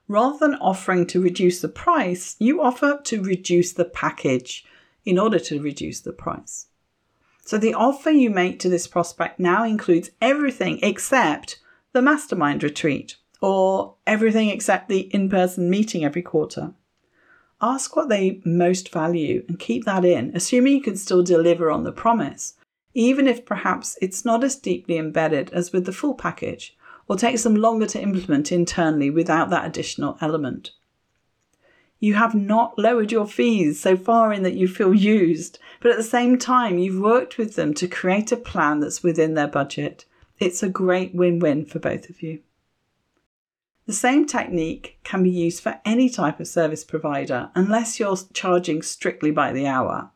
Rather 0.09 0.39
than 0.39 0.57
offering 0.57 1.07
to 1.07 1.21
reduce 1.21 1.61
the 1.61 1.69
price, 1.69 2.37
you 2.39 2.61
offer 2.61 3.01
to 3.05 3.23
reduce 3.23 3.73
the 3.73 3.85
package 3.85 4.65
in 5.05 5.19
order 5.19 5.39
to 5.39 5.63
reduce 5.63 6.01
the 6.01 6.13
price. 6.13 6.67
So 7.45 7.59
the 7.59 7.75
offer 7.75 8.11
you 8.11 8.31
make 8.31 8.59
to 8.61 8.69
this 8.69 8.87
prospect 8.87 9.39
now 9.39 9.65
includes 9.65 10.11
everything 10.21 10.81
except 10.83 11.61
the 11.93 12.03
mastermind 12.03 12.63
retreat 12.63 13.17
or 13.41 13.97
everything 14.07 14.49
except 14.49 14.89
the 14.89 15.01
in 15.15 15.29
person 15.29 15.69
meeting 15.69 16.05
every 16.05 16.23
quarter. 16.23 16.75
Ask 17.67 17.97
what 17.97 18.11
they 18.11 18.43
most 18.45 18.93
value 18.93 19.43
and 19.49 19.59
keep 19.59 19.87
that 19.87 20.05
in, 20.05 20.33
assuming 20.37 20.75
you 20.75 20.83
can 20.83 20.99
still 20.99 21.23
deliver 21.23 21.71
on 21.71 21.83
the 21.83 21.93
promise, 21.93 22.57
even 22.93 23.27
if 23.27 23.47
perhaps 23.47 23.97
it's 24.03 24.23
not 24.23 24.45
as 24.45 24.55
deeply 24.55 24.99
embedded 24.99 25.51
as 25.51 25.73
with 25.73 25.87
the 25.87 25.93
full 25.93 26.13
package 26.13 26.77
or 27.09 27.17
takes 27.17 27.43
them 27.43 27.55
longer 27.55 27.87
to 27.87 28.03
implement 28.03 28.53
internally 28.53 29.09
without 29.09 29.49
that 29.49 29.65
additional 29.65 30.19
element. 30.21 30.73
You 31.99 32.13
have 32.15 32.35
not 32.35 32.79
lowered 32.79 33.11
your 33.11 33.27
fees 33.27 33.81
so 33.81 33.97
far 33.97 34.31
in 34.31 34.43
that 34.43 34.53
you 34.53 34.69
feel 34.69 34.93
used, 34.93 35.59
but 35.81 35.91
at 35.91 35.97
the 35.97 36.03
same 36.03 36.39
time, 36.39 36.77
you've 36.77 37.01
worked 37.01 37.39
with 37.39 37.57
them 37.57 37.73
to 37.75 37.89
create 37.89 38.31
a 38.31 38.37
plan 38.37 38.81
that's 38.81 39.03
within 39.03 39.33
their 39.33 39.49
budget. 39.49 40.05
It's 40.39 40.63
a 40.63 40.69
great 40.69 41.15
win 41.15 41.39
win 41.39 41.65
for 41.65 41.79
both 41.79 42.11
of 42.11 42.21
you. 42.21 42.41
The 43.87 43.93
same 43.93 44.27
technique 44.27 44.99
can 45.05 45.23
be 45.23 45.31
used 45.31 45.63
for 45.63 45.79
any 45.85 46.09
type 46.09 46.41
of 46.41 46.49
service 46.49 46.85
provider 46.85 47.51
unless 47.55 48.01
you're 48.01 48.17
charging 48.33 48.81
strictly 48.81 49.31
by 49.31 49.53
the 49.53 49.67
hour. 49.67 50.11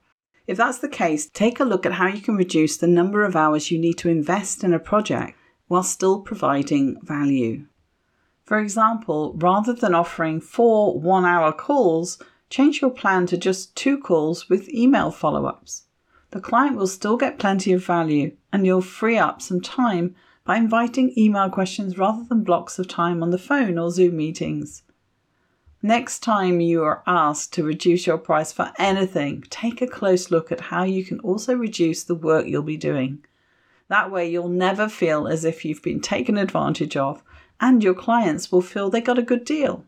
If 0.47 0.57
that's 0.57 0.79
the 0.79 0.89
case, 0.89 1.29
take 1.29 1.61
a 1.61 1.65
look 1.65 1.85
at 1.85 1.93
how 1.93 2.07
you 2.07 2.23
can 2.23 2.37
reduce 2.37 2.79
the 2.79 2.87
number 2.87 3.25
of 3.25 3.37
hours 3.37 3.71
you 3.71 3.79
need 3.79 3.99
to 3.99 4.09
invest 4.09 4.65
in 4.65 4.73
a 4.73 4.79
project 4.79 5.37
while 5.67 5.83
still 5.83 6.23
providing 6.23 6.99
value. 7.03 7.67
For 8.45 8.59
example, 8.59 9.35
rather 9.37 9.75
than 9.75 9.95
offering 9.95 10.41
four 10.41 10.99
one 10.99 11.27
hour 11.27 11.53
calls, 11.53 12.19
change 12.49 12.81
your 12.81 12.91
plan 12.91 13.27
to 13.27 13.37
just 13.37 13.77
two 13.77 13.99
calls 13.99 14.49
with 14.49 14.73
email 14.73 15.11
follow 15.11 15.45
ups. 15.45 15.83
The 16.31 16.41
client 16.41 16.77
will 16.77 16.87
still 16.87 17.19
get 17.19 17.39
plenty 17.39 17.73
of 17.73 17.85
value 17.85 18.35
and 18.51 18.65
you'll 18.65 18.81
free 18.81 19.19
up 19.19 19.43
some 19.43 19.61
time 19.61 20.15
by 20.49 20.57
inviting 20.57 21.13
email 21.15 21.51
questions 21.51 21.99
rather 21.99 22.25
than 22.25 22.43
blocks 22.43 22.79
of 22.79 22.89
time 22.89 23.23
on 23.23 23.29
the 23.29 23.37
phone 23.37 23.79
or 23.79 23.91
Zoom 23.91 24.17
meetings. 24.17 24.83
Next 25.83 26.21
time 26.21 26.63
you 26.63 26.83
are 26.85 27.03
asked 27.07 27.53
to 27.53 27.63
reduce 27.63 28.07
your 28.07 28.17
price 28.17 28.51
for 28.51 28.73
anything, 28.79 29.45
take 29.51 29.83
a 29.83 29.87
close 29.87 30.31
look 30.31 30.51
at 30.51 30.61
how 30.73 30.85
you 30.85 31.05
can 31.05 31.21
also 31.21 31.55
reduce 31.55 32.03
the 32.03 32.15
work 32.15 32.47
you'll 32.47 32.63
be 32.63 32.79
doing. 32.79 33.23
That 33.89 34.11
way, 34.11 34.31
you'll 34.31 34.49
never 34.49 34.89
feel 34.89 35.29
as 35.29 35.45
if 35.45 35.67
you've 35.67 35.83
been 35.83 36.01
taken 36.01 36.39
advantage 36.39 36.97
of, 36.97 37.23
and 37.61 37.85
your 37.85 37.93
clients 37.93 38.51
will 38.51 38.63
feel 38.63 38.89
they 38.89 39.03
got 39.03 39.19
a 39.19 39.23
good 39.23 39.45
deal. 39.45 39.85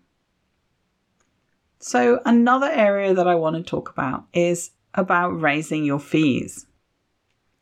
So, 1.79 2.21
another 2.26 2.71
area 2.71 3.14
that 3.14 3.27
I 3.27 3.35
want 3.35 3.57
to 3.57 3.62
talk 3.62 3.88
about 3.88 4.25
is 4.35 4.73
about 4.92 5.40
raising 5.40 5.87
your 5.87 6.01
fees. 6.01 6.66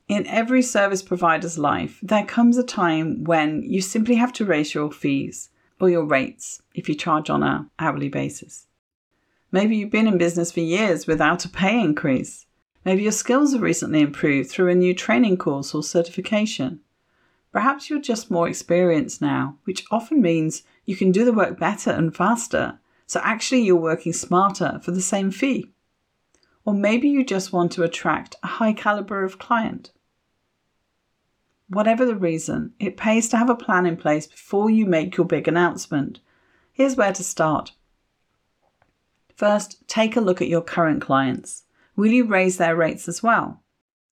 In 0.08 0.26
every 0.26 0.62
service 0.62 1.02
provider's 1.02 1.58
life, 1.58 1.98
there 2.02 2.24
comes 2.24 2.56
a 2.56 2.62
time 2.62 3.24
when 3.24 3.62
you 3.62 3.82
simply 3.82 4.14
have 4.14 4.32
to 4.32 4.44
raise 4.46 4.72
your 4.72 4.90
fees 4.90 5.50
or 5.78 5.90
your 5.90 6.04
rates 6.04 6.62
if 6.74 6.88
you 6.88 6.94
charge 6.94 7.28
on 7.28 7.42
an 7.42 7.70
hourly 7.78 8.08
basis. 8.08 8.68
Maybe 9.52 9.76
you've 9.76 9.90
been 9.90 10.08
in 10.08 10.16
business 10.16 10.50
for 10.50 10.60
years 10.60 11.06
without 11.06 11.44
a 11.44 11.50
pay 11.50 11.78
increase. 11.78 12.46
Maybe 12.86 13.02
your 13.02 13.12
skills 13.12 13.52
have 13.52 13.60
recently 13.60 14.00
improved 14.00 14.48
through 14.48 14.70
a 14.70 14.74
new 14.74 14.94
training 14.94 15.36
course 15.36 15.74
or 15.74 15.82
certification. 15.82 16.80
Perhaps 17.52 17.90
you're 17.90 18.00
just 18.00 18.30
more 18.30 18.48
experienced 18.48 19.20
now, 19.20 19.58
which 19.64 19.84
often 19.90 20.22
means 20.22 20.62
you 20.86 20.96
can 20.96 21.12
do 21.12 21.26
the 21.26 21.34
work 21.34 21.58
better 21.58 21.90
and 21.90 22.16
faster. 22.16 22.78
So 23.06 23.20
actually, 23.22 23.60
you're 23.60 23.76
working 23.76 24.14
smarter 24.14 24.80
for 24.82 24.90
the 24.90 25.02
same 25.02 25.30
fee. 25.30 25.70
Or 26.64 26.72
maybe 26.72 27.10
you 27.10 27.26
just 27.26 27.52
want 27.52 27.72
to 27.72 27.82
attract 27.82 28.36
a 28.42 28.46
high 28.46 28.72
caliber 28.72 29.22
of 29.22 29.38
client. 29.38 29.90
Whatever 31.68 32.06
the 32.06 32.16
reason, 32.16 32.72
it 32.78 32.96
pays 32.96 33.28
to 33.28 33.36
have 33.36 33.50
a 33.50 33.54
plan 33.54 33.84
in 33.84 33.96
place 33.96 34.26
before 34.26 34.70
you 34.70 34.86
make 34.86 35.16
your 35.16 35.26
big 35.26 35.46
announcement. 35.46 36.20
Here's 36.72 36.96
where 36.96 37.12
to 37.12 37.22
start. 37.22 37.72
First, 39.36 39.86
take 39.86 40.16
a 40.16 40.20
look 40.20 40.40
at 40.40 40.48
your 40.48 40.62
current 40.62 41.02
clients. 41.02 41.64
Will 41.94 42.10
you 42.10 42.24
raise 42.24 42.56
their 42.56 42.74
rates 42.74 43.06
as 43.06 43.22
well? 43.22 43.62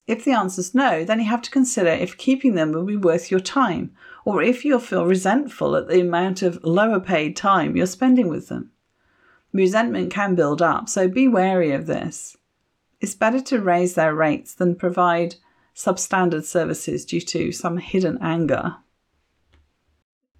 If 0.06 0.24
the 0.24 0.32
answer 0.32 0.60
is 0.60 0.74
no, 0.74 1.04
then 1.04 1.18
you 1.18 1.26
have 1.26 1.42
to 1.42 1.50
consider 1.50 1.88
if 1.88 2.18
keeping 2.18 2.54
them 2.54 2.72
will 2.72 2.84
be 2.84 2.96
worth 2.96 3.30
your 3.30 3.40
time, 3.40 3.90
or 4.24 4.42
if 4.42 4.64
you'll 4.64 4.78
feel 4.78 5.06
resentful 5.06 5.74
at 5.74 5.88
the 5.88 6.00
amount 6.00 6.42
of 6.42 6.62
lower 6.62 7.00
paid 7.00 7.36
time 7.36 7.76
you're 7.76 7.86
spending 7.86 8.28
with 8.28 8.48
them. 8.48 8.70
Resentment 9.52 10.12
can 10.12 10.34
build 10.34 10.60
up, 10.60 10.88
so 10.88 11.08
be 11.08 11.26
wary 11.26 11.72
of 11.72 11.86
this. 11.86 12.36
It's 13.00 13.14
better 13.14 13.40
to 13.40 13.60
raise 13.60 13.94
their 13.94 14.14
rates 14.14 14.54
than 14.54 14.76
provide 14.76 15.36
substandard 15.76 16.44
services 16.44 17.04
due 17.04 17.20
to 17.20 17.52
some 17.52 17.76
hidden 17.76 18.18
anger? 18.22 18.76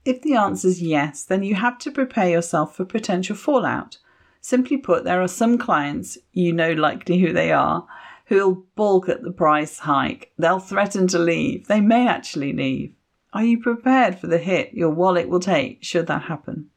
If 0.05 0.23
the 0.23 0.35
answer 0.35 0.69
is 0.69 0.81
yes, 0.81 1.25
then 1.25 1.43
you 1.43 1.57
have 1.57 1.79
to 1.79 1.91
prepare 1.91 2.31
yourself 2.31 2.77
for 2.77 2.85
potential 2.85 3.37
fallout. 3.37 3.99
Simply 4.41 4.77
put, 4.77 5.05
there 5.05 5.21
are 5.21 5.29
some 5.29 5.59
clients, 5.59 6.17
you 6.33 6.53
know 6.53 6.73
likely 6.73 7.19
who 7.19 7.33
they 7.33 7.53
are, 7.53 7.87
who'll 8.27 8.65
balk 8.77 9.09
at 9.09 9.23
the 9.23 9.33
price 9.33 9.81
hike. 9.81 10.33
They'll 10.39 10.61
threaten 10.61 11.09
to 11.09 11.19
leave. 11.19 11.67
They 11.67 11.81
may 11.81 12.07
actually 12.07 12.53
leave. 12.53 12.95
Are 13.33 13.45
you 13.45 13.61
prepared 13.61 14.19
for 14.19 14.29
the 14.29 14.39
hit 14.39 14.73
your 14.73 14.91
wallet 14.91 15.29
will 15.29 15.41
take 15.41 15.83
should 15.83 16.07
that 16.07 16.23
happen? 16.23 16.71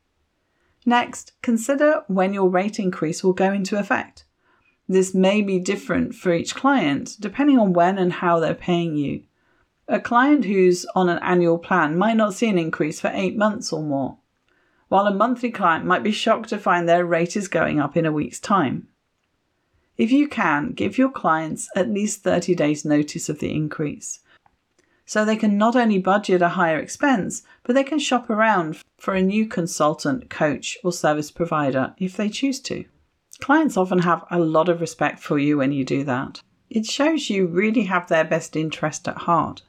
Next, 0.86 1.34
consider 1.42 2.04
when 2.08 2.34
your 2.34 2.50
rate 2.50 2.80
increase 2.80 3.24
will 3.24 3.34
go 3.34 3.54
into 3.54 3.78
effect. 3.78 4.26
This 4.92 5.14
may 5.14 5.44
be 5.44 5.60
different 5.60 6.16
for 6.16 6.34
each 6.34 6.56
client 6.56 7.16
depending 7.20 7.60
on 7.60 7.74
when 7.74 8.00
and 8.00 8.12
how 8.12 8.40
they're 8.40 8.56
paying 8.56 8.96
you. 8.96 9.22
A 9.88 10.00
client 10.00 10.46
who's 10.46 10.84
on 10.96 11.10
an 11.10 11.20
annual 11.20 11.60
plan 11.60 11.96
might 11.96 12.18
not 12.18 12.34
see 12.34 12.50
an 12.50 12.58
increase 12.58 13.00
for 13.00 13.12
eight 13.14 13.38
months 13.38 13.72
or 13.72 13.84
more, 13.84 14.18
while 14.88 15.06
a 15.06 15.14
monthly 15.14 15.52
client 15.52 15.86
might 15.86 16.02
be 16.02 16.12
shocked 16.12 16.50
to 16.50 16.58
find 16.58 16.90
their 16.90 17.06
rate 17.06 17.38
is 17.38 17.48
going 17.48 17.80
up 17.80 17.96
in 17.96 18.08
a 18.08 18.12
week's 18.12 18.40
time. 18.40 18.88
If 19.96 20.12
you 20.12 20.28
can, 20.28 20.72
give 20.72 20.98
your 20.98 21.12
clients 21.12 21.70
at 21.76 21.90
least 21.90 22.24
30 22.24 22.56
days' 22.56 22.84
notice 22.84 23.30
of 23.30 23.38
the 23.38 23.54
increase. 23.54 24.22
So 25.06 25.24
they 25.24 25.36
can 25.36 25.56
not 25.56 25.76
only 25.76 26.00
budget 26.00 26.42
a 26.42 26.50
higher 26.50 26.80
expense, 26.80 27.44
but 27.64 27.76
they 27.76 27.84
can 27.84 28.00
shop 28.00 28.28
around 28.28 28.82
for 28.98 29.14
a 29.14 29.22
new 29.22 29.46
consultant, 29.46 30.32
coach, 30.32 30.80
or 30.84 30.92
service 30.92 31.30
provider 31.30 31.94
if 32.00 32.18
they 32.18 32.30
choose 32.30 32.60
to. 32.62 32.86
Clients 33.42 33.78
often 33.78 34.00
have 34.00 34.26
a 34.30 34.38
lot 34.40 34.70
of 34.70 34.82
respect 34.82 35.20
for 35.20 35.40
you 35.40 35.58
when 35.58 35.72
you 35.72 35.84
do 35.84 36.04
that. 36.04 36.42
It 36.70 36.86
shows 36.86 37.30
you 37.30 37.48
really 37.48 37.84
have 37.84 38.08
their 38.08 38.26
best 38.26 38.56
interest 38.56 39.08
at 39.08 39.18
heart. 39.20 39.64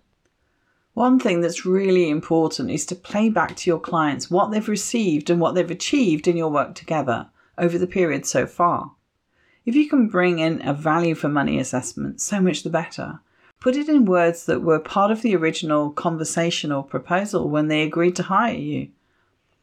One 0.92 1.18
thing 1.18 1.40
that's 1.40 1.64
really 1.64 2.10
important 2.10 2.70
is 2.70 2.84
to 2.86 2.94
play 2.94 3.30
back 3.30 3.56
to 3.56 3.70
your 3.70 3.78
clients 3.78 4.30
what 4.30 4.50
they've 4.50 4.68
received 4.68 5.30
and 5.30 5.40
what 5.40 5.54
they've 5.54 5.70
achieved 5.70 6.28
in 6.28 6.36
your 6.36 6.50
work 6.50 6.74
together 6.74 7.28
over 7.56 7.78
the 7.78 7.86
period 7.86 8.26
so 8.26 8.46
far. 8.46 8.92
If 9.64 9.74
you 9.76 9.88
can 9.88 10.08
bring 10.08 10.40
in 10.40 10.66
a 10.66 10.74
value 10.74 11.14
for 11.14 11.28
money 11.28 11.58
assessment, 11.58 12.20
so 12.20 12.40
much 12.40 12.64
the 12.64 12.70
better. 12.70 13.20
Put 13.60 13.76
it 13.76 13.88
in 13.88 14.04
words 14.04 14.46
that 14.46 14.62
were 14.62 14.80
part 14.80 15.10
of 15.10 15.22
the 15.22 15.36
original 15.36 15.90
conversation 15.90 16.72
or 16.72 16.82
proposal 16.82 17.48
when 17.48 17.68
they 17.68 17.82
agreed 17.82 18.16
to 18.16 18.24
hire 18.24 18.56
you. 18.56 18.88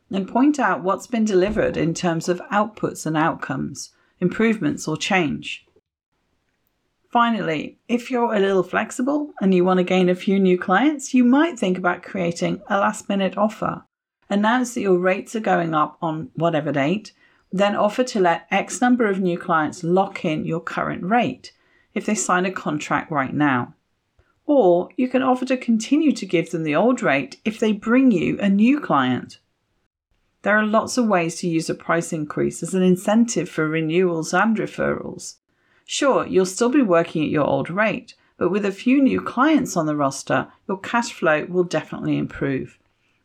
And 0.10 0.28
point 0.28 0.60
out 0.60 0.82
what's 0.82 1.08
been 1.08 1.26
delivered 1.26 1.76
in 1.76 1.94
terms 1.94 2.30
of 2.30 2.42
outputs 2.52 3.06
and 3.06 3.18
outcomes 3.18 3.92
improvements, 4.20 4.88
or 4.88 4.98
change. 4.98 5.66
Finally, 7.10 7.78
if 7.88 8.12
you're 8.12 8.34
a 8.34 8.40
little 8.40 8.64
flexible 8.64 9.34
and 9.42 9.54
you 9.54 9.64
want 9.64 9.78
to 9.78 9.84
gain 9.84 10.10
a 10.10 10.16
few 10.16 10.38
new 10.40 10.58
clients, 10.58 11.14
you 11.14 11.24
might 11.24 11.58
think 11.58 11.78
about 11.78 12.04
creating 12.04 12.62
a 12.68 12.78
last 12.78 13.08
minute 13.08 13.38
offer. 13.38 13.84
Announce 14.30 14.74
that 14.74 14.82
your 14.82 14.98
rates 14.98 15.36
are 15.36 15.40
going 15.40 15.74
up 15.74 15.98
on 16.02 16.30
whatever 16.36 16.72
date, 16.72 17.14
then 17.52 17.76
offer 17.76 18.04
to 18.04 18.20
let 18.20 18.46
X 18.52 18.82
number 18.82 19.08
of 19.08 19.22
new 19.22 19.38
clients 19.38 19.84
lock 19.84 20.26
in 20.26 20.46
your 20.46 20.60
current 20.60 21.04
rate 21.04 21.54
if 21.94 22.06
they 22.06 22.14
sign 22.14 22.46
a 22.46 22.52
contract 22.52 23.10
right 23.10 23.34
now. 23.34 23.74
Or 24.46 24.90
you 24.98 25.08
can 25.08 25.24
offer 25.24 25.46
to 25.46 25.58
continue 25.58 26.12
to 26.12 26.26
give 26.26 26.52
them 26.52 26.64
the 26.64 26.76
old 26.76 27.02
rate 27.02 27.40
if 27.46 27.60
they 27.60 27.72
bring 27.72 28.12
you 28.12 28.38
a 28.40 28.50
new 28.50 28.80
client. 28.80 29.40
There 30.48 30.58
are 30.58 30.66
lots 30.66 30.98
of 30.98 31.08
ways 31.08 31.36
to 31.42 31.50
use 31.50 31.70
a 31.70 31.76
price 31.76 32.14
increase 32.14 32.64
as 32.64 32.74
an 32.74 32.82
incentive 32.82 33.50
for 33.50 33.68
renewals 33.68 34.34
and 34.34 34.56
referrals. 34.56 35.36
Sure, 35.86 36.26
you'll 36.26 36.46
still 36.46 36.70
be 36.70 36.82
working 36.82 37.22
at 37.22 37.30
your 37.30 37.44
old 37.44 37.70
rate, 37.70 38.14
but 38.38 38.48
with 38.48 38.64
a 38.64 38.72
few 38.72 39.02
new 39.04 39.20
clients 39.20 39.76
on 39.76 39.88
the 39.88 39.96
roster, 39.98 40.48
your 40.66 40.80
cash 40.80 41.12
flow 41.12 41.46
will 41.50 41.66
definitely 41.66 42.18
improve. 42.18 42.80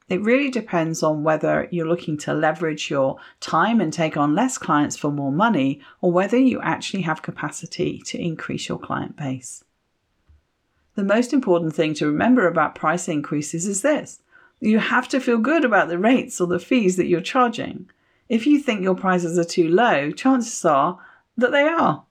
It 0.08 0.20
really 0.20 0.50
depends 0.50 1.00
on 1.04 1.22
whether 1.22 1.68
you're 1.70 1.86
looking 1.86 2.18
to 2.18 2.34
leverage 2.34 2.90
your 2.90 3.18
time 3.38 3.80
and 3.80 3.92
take 3.92 4.16
on 4.16 4.34
less 4.34 4.58
clients 4.58 4.96
for 4.96 5.12
more 5.12 5.30
money, 5.30 5.80
or 6.00 6.10
whether 6.10 6.36
you 6.36 6.60
actually 6.60 7.02
have 7.02 7.22
capacity 7.22 8.02
to 8.06 8.20
increase 8.20 8.68
your 8.68 8.80
client 8.80 9.16
base. 9.16 9.62
The 10.96 11.04
most 11.04 11.32
important 11.32 11.72
thing 11.72 11.94
to 11.94 12.06
remember 12.08 12.48
about 12.48 12.74
price 12.74 13.06
increases 13.06 13.68
is 13.68 13.82
this 13.82 14.18
you 14.62 14.78
have 14.78 15.08
to 15.08 15.18
feel 15.18 15.38
good 15.38 15.64
about 15.64 15.88
the 15.88 15.98
rates 15.98 16.40
or 16.40 16.46
the 16.46 16.60
fees 16.60 16.96
that 16.96 17.08
you're 17.08 17.20
charging. 17.20 17.90
If 18.28 18.46
you 18.46 18.60
think 18.60 18.82
your 18.82 18.94
prices 18.94 19.36
are 19.36 19.44
too 19.44 19.68
low, 19.68 20.12
chances 20.12 20.64
are 20.64 21.00
that 21.36 21.50
they 21.50 21.64
are. 21.64 22.04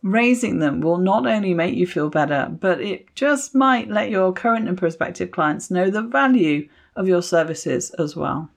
Raising 0.00 0.60
them 0.60 0.80
will 0.80 0.98
not 0.98 1.26
only 1.26 1.54
make 1.54 1.74
you 1.74 1.88
feel 1.88 2.08
better, 2.08 2.48
but 2.60 2.80
it 2.80 3.12
just 3.16 3.52
might 3.52 3.90
let 3.90 4.10
your 4.10 4.32
current 4.32 4.68
and 4.68 4.78
prospective 4.78 5.32
clients 5.32 5.72
know 5.72 5.90
the 5.90 6.02
value 6.02 6.68
of 6.94 7.08
your 7.08 7.20
services 7.20 7.90
as 7.98 8.14
well. 8.14 8.48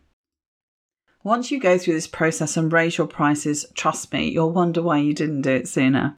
Once 1.24 1.50
you 1.50 1.60
go 1.60 1.80
through 1.80 1.96
this 1.96 2.08
process 2.08 2.56
and 2.56 2.72
raise 2.72 3.00
your 3.00 3.08
prices, 3.08 3.66
trust 3.74 4.14
me, 4.14 4.30
you'll 4.30 4.52
wonder 4.52 4.84
why 4.84 5.00
you 5.00 5.16
didn't 5.16 5.42
do 5.42 5.50
it 5.50 5.68
sooner. 5.68 6.16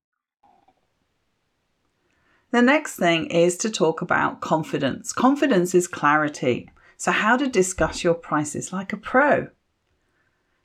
The 2.50 2.60
next 2.60 2.96
thing 2.96 3.26
is 3.30 3.56
to 3.58 3.70
talk 3.70 4.02
about 4.02 4.42
confidence. 4.42 5.14
Confidence 5.14 5.74
is 5.74 5.88
clarity. 5.88 6.68
So, 7.00 7.12
how 7.12 7.36
to 7.36 7.46
discuss 7.46 8.02
your 8.02 8.14
prices 8.14 8.72
like 8.72 8.92
a 8.92 8.96
pro. 8.96 9.48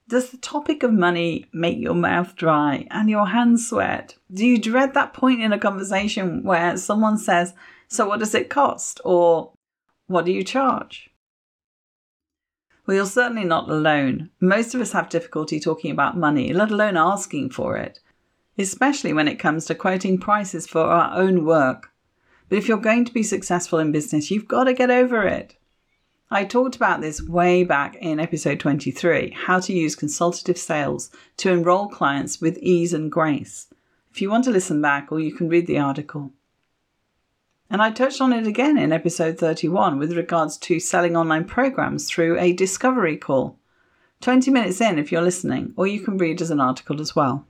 Does 0.10 0.32
the 0.32 0.38
topic 0.38 0.82
of 0.82 0.92
money 0.92 1.46
make 1.54 1.78
your 1.78 1.94
mouth 1.94 2.36
dry 2.36 2.88
and 2.90 3.08
your 3.08 3.28
hands 3.28 3.70
sweat? 3.70 4.18
Do 4.34 4.44
you 4.44 4.58
dread 4.58 4.96
that 4.96 5.14
point 5.14 5.42
in 5.42 5.54
a 5.54 5.60
conversation 5.60 6.44
where 6.44 6.76
someone 6.76 7.20
says, 7.20 7.54
So, 7.88 8.08
what 8.08 8.20
does 8.20 8.34
it 8.34 8.50
cost? 8.50 9.00
or 9.06 9.54
What 10.08 10.26
do 10.26 10.32
you 10.32 10.44
charge? 10.44 11.12
Well, 12.88 12.96
you're 12.96 13.06
certainly 13.06 13.46
not 13.46 13.70
alone. 13.70 14.32
Most 14.42 14.74
of 14.74 14.82
us 14.82 14.92
have 14.94 15.10
difficulty 15.10 15.60
talking 15.60 15.92
about 15.92 16.18
money, 16.18 16.52
let 16.52 16.72
alone 16.72 16.98
asking 16.98 17.52
for 17.52 17.78
it, 17.78 18.00
especially 18.58 19.14
when 19.14 19.28
it 19.28 19.38
comes 19.40 19.66
to 19.66 19.76
quoting 19.76 20.18
prices 20.18 20.66
for 20.66 20.82
our 20.82 21.16
own 21.16 21.46
work. 21.46 21.92
But 22.50 22.58
if 22.58 22.68
you're 22.68 22.78
going 22.78 23.06
to 23.06 23.14
be 23.14 23.24
successful 23.24 23.78
in 23.78 23.92
business, 23.92 24.32
you've 24.32 24.48
got 24.48 24.64
to 24.64 24.74
get 24.74 24.90
over 24.90 25.28
it. 25.28 25.56
I 26.32 26.46
talked 26.46 26.76
about 26.76 27.02
this 27.02 27.22
way 27.22 27.64
back 27.64 27.96
in 27.98 28.20
episode 28.20 28.60
23 28.60 29.32
how 29.32 29.60
to 29.60 29.74
use 29.74 29.96
consultative 29.96 30.58
sales 30.58 31.12
to 31.38 31.52
enroll 31.52 31.88
clients 31.88 32.42
with 32.42 32.58
ease 32.58 32.94
and 32.94 33.12
grace. 33.12 33.68
If 34.12 34.22
you 34.22 34.30
want 34.30 34.44
to 34.46 34.52
listen 34.52 34.82
back, 34.82 35.12
or 35.12 35.20
you 35.20 35.34
can 35.34 35.50
read 35.50 35.68
the 35.68 35.80
article. 35.80 36.32
And 37.70 37.82
I 37.82 37.92
touched 37.92 38.22
on 38.22 38.32
it 38.32 38.46
again 38.46 38.78
in 38.78 38.92
episode 38.92 39.40
31 39.40 39.98
with 39.98 40.14
regards 40.14 40.58
to 40.60 40.80
selling 40.80 41.16
online 41.16 41.46
programs 41.46 42.08
through 42.08 42.40
a 42.40 42.54
discovery 42.54 43.18
call. 43.18 43.58
20 44.22 44.52
minutes 44.52 44.80
in 44.80 45.00
if 45.00 45.12
you're 45.12 45.22
listening, 45.22 45.74
or 45.76 45.88
you 45.88 46.00
can 46.00 46.18
read 46.18 46.42
as 46.42 46.52
an 46.52 46.60
article 46.60 47.02
as 47.02 47.16
well. 47.16 47.46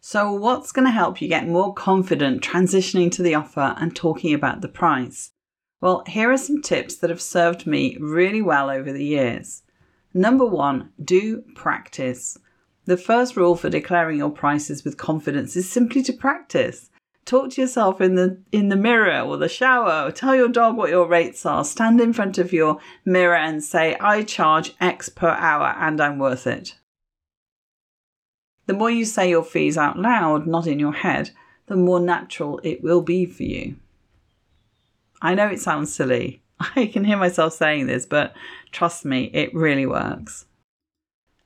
So, 0.00 0.32
what's 0.32 0.72
going 0.72 0.86
to 0.86 0.92
help 0.92 1.20
you 1.20 1.28
get 1.28 1.46
more 1.46 1.74
confident 1.74 2.42
transitioning 2.42 3.10
to 3.12 3.22
the 3.22 3.34
offer 3.34 3.74
and 3.78 3.94
talking 3.94 4.32
about 4.32 4.60
the 4.60 4.68
price? 4.68 5.32
Well, 5.84 6.02
here 6.06 6.32
are 6.32 6.38
some 6.38 6.62
tips 6.62 6.94
that 6.94 7.10
have 7.10 7.20
served 7.20 7.66
me 7.66 7.98
really 8.00 8.40
well 8.40 8.70
over 8.70 8.90
the 8.90 9.04
years. 9.04 9.64
Number 10.14 10.46
one, 10.46 10.92
do 11.04 11.42
practice. 11.54 12.38
The 12.86 12.96
first 12.96 13.36
rule 13.36 13.54
for 13.54 13.68
declaring 13.68 14.16
your 14.16 14.30
prices 14.30 14.82
with 14.82 14.96
confidence 14.96 15.56
is 15.56 15.68
simply 15.68 16.02
to 16.04 16.14
practice. 16.14 16.88
Talk 17.26 17.50
to 17.50 17.60
yourself 17.60 18.00
in 18.00 18.14
the 18.14 18.40
in 18.50 18.70
the 18.70 18.76
mirror 18.76 19.20
or 19.20 19.36
the 19.36 19.46
shower, 19.46 20.06
or 20.06 20.10
tell 20.10 20.34
your 20.34 20.48
dog 20.48 20.74
what 20.74 20.88
your 20.88 21.06
rates 21.06 21.44
are. 21.44 21.66
Stand 21.66 22.00
in 22.00 22.14
front 22.14 22.38
of 22.38 22.50
your 22.50 22.78
mirror 23.04 23.36
and 23.36 23.62
say, 23.62 23.94
I 24.00 24.22
charge 24.22 24.74
X 24.80 25.10
per 25.10 25.28
hour 25.28 25.74
and 25.78 26.00
I'm 26.00 26.18
worth 26.18 26.46
it. 26.46 26.78
The 28.64 28.72
more 28.72 28.90
you 28.90 29.04
say 29.04 29.28
your 29.28 29.44
fees 29.44 29.76
out 29.76 29.98
loud, 29.98 30.46
not 30.46 30.66
in 30.66 30.78
your 30.78 30.94
head, 30.94 31.32
the 31.66 31.76
more 31.76 32.00
natural 32.00 32.58
it 32.64 32.82
will 32.82 33.02
be 33.02 33.26
for 33.26 33.42
you. 33.42 33.76
I 35.22 35.34
know 35.34 35.48
it 35.48 35.60
sounds 35.60 35.94
silly. 35.94 36.42
I 36.76 36.86
can 36.86 37.04
hear 37.04 37.16
myself 37.16 37.54
saying 37.54 37.86
this, 37.86 38.06
but 38.06 38.34
trust 38.72 39.04
me, 39.04 39.30
it 39.32 39.54
really 39.54 39.86
works. 39.86 40.46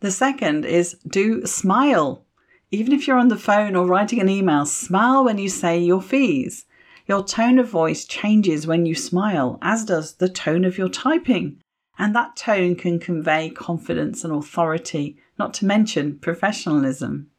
The 0.00 0.10
second 0.10 0.64
is 0.64 0.96
do 1.06 1.44
smile. 1.46 2.24
Even 2.70 2.92
if 2.92 3.06
you're 3.06 3.18
on 3.18 3.28
the 3.28 3.36
phone 3.36 3.74
or 3.74 3.86
writing 3.86 4.20
an 4.20 4.28
email, 4.28 4.66
smile 4.66 5.24
when 5.24 5.38
you 5.38 5.48
say 5.48 5.78
your 5.78 6.02
fees. 6.02 6.66
Your 7.06 7.24
tone 7.24 7.58
of 7.58 7.68
voice 7.68 8.04
changes 8.04 8.66
when 8.66 8.84
you 8.84 8.94
smile, 8.94 9.58
as 9.62 9.84
does 9.84 10.14
the 10.14 10.28
tone 10.28 10.64
of 10.64 10.76
your 10.76 10.90
typing. 10.90 11.60
And 11.98 12.14
that 12.14 12.36
tone 12.36 12.76
can 12.76 13.00
convey 13.00 13.50
confidence 13.50 14.22
and 14.22 14.32
authority, 14.32 15.16
not 15.38 15.54
to 15.54 15.66
mention 15.66 16.18
professionalism. 16.18 17.30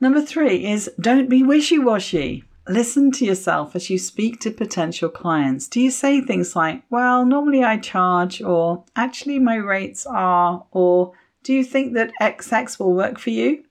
Number 0.00 0.22
three 0.22 0.64
is 0.64 0.90
don't 1.00 1.28
be 1.28 1.42
wishy 1.42 1.78
washy. 1.78 2.44
Listen 2.68 3.12
to 3.12 3.24
yourself 3.24 3.76
as 3.76 3.90
you 3.90 3.98
speak 3.98 4.40
to 4.40 4.50
potential 4.50 5.08
clients. 5.08 5.68
Do 5.68 5.80
you 5.80 5.90
say 5.90 6.20
things 6.20 6.56
like, 6.56 6.82
well, 6.90 7.24
normally 7.24 7.62
I 7.62 7.76
charge, 7.76 8.42
or 8.42 8.84
actually 8.96 9.38
my 9.38 9.54
rates 9.54 10.04
are, 10.04 10.66
or 10.72 11.12
do 11.44 11.54
you 11.54 11.62
think 11.62 11.94
that 11.94 12.10
XX 12.20 12.78
will 12.80 12.92
work 12.92 13.20
for 13.20 13.30
you? 13.30 13.62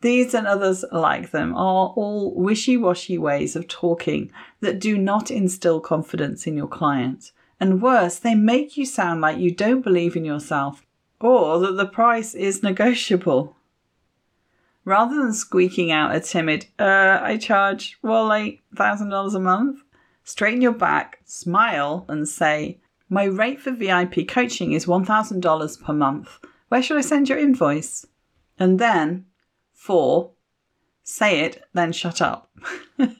These 0.00 0.32
and 0.32 0.46
others 0.46 0.84
like 0.90 1.32
them 1.32 1.54
are 1.54 1.88
all 1.88 2.34
wishy 2.34 2.78
washy 2.78 3.18
ways 3.18 3.54
of 3.56 3.68
talking 3.68 4.30
that 4.60 4.78
do 4.78 4.96
not 4.96 5.30
instill 5.30 5.80
confidence 5.80 6.46
in 6.46 6.56
your 6.56 6.68
client. 6.68 7.32
And 7.60 7.82
worse, 7.82 8.18
they 8.18 8.34
make 8.34 8.76
you 8.76 8.86
sound 8.86 9.20
like 9.20 9.38
you 9.38 9.50
don't 9.50 9.82
believe 9.82 10.16
in 10.16 10.24
yourself 10.24 10.86
or 11.20 11.58
that 11.58 11.76
the 11.76 11.86
price 11.86 12.34
is 12.34 12.62
negotiable 12.62 13.56
rather 14.88 15.14
than 15.16 15.34
squeaking 15.34 15.92
out 15.92 16.16
a 16.16 16.20
timid, 16.20 16.66
uh, 16.78 17.20
I 17.22 17.36
charge, 17.36 17.98
well, 18.02 18.26
like 18.26 18.62
$1,000 18.74 19.34
a 19.34 19.38
month, 19.38 19.80
straighten 20.24 20.62
your 20.62 20.72
back, 20.72 21.20
smile, 21.26 22.06
and 22.08 22.26
say, 22.26 22.80
my 23.10 23.24
rate 23.24 23.60
for 23.60 23.70
VIP 23.70 24.26
coaching 24.26 24.72
is 24.72 24.86
$1,000 24.86 25.84
per 25.84 25.92
month. 25.92 26.38
Where 26.68 26.82
should 26.82 26.96
I 26.96 27.02
send 27.02 27.28
your 27.28 27.38
invoice? 27.38 28.06
And 28.58 28.78
then, 28.78 29.26
four, 29.74 30.32
say 31.08 31.40
it, 31.40 31.64
then 31.72 31.90
shut 31.90 32.20
up. 32.20 32.50
when 32.96 33.16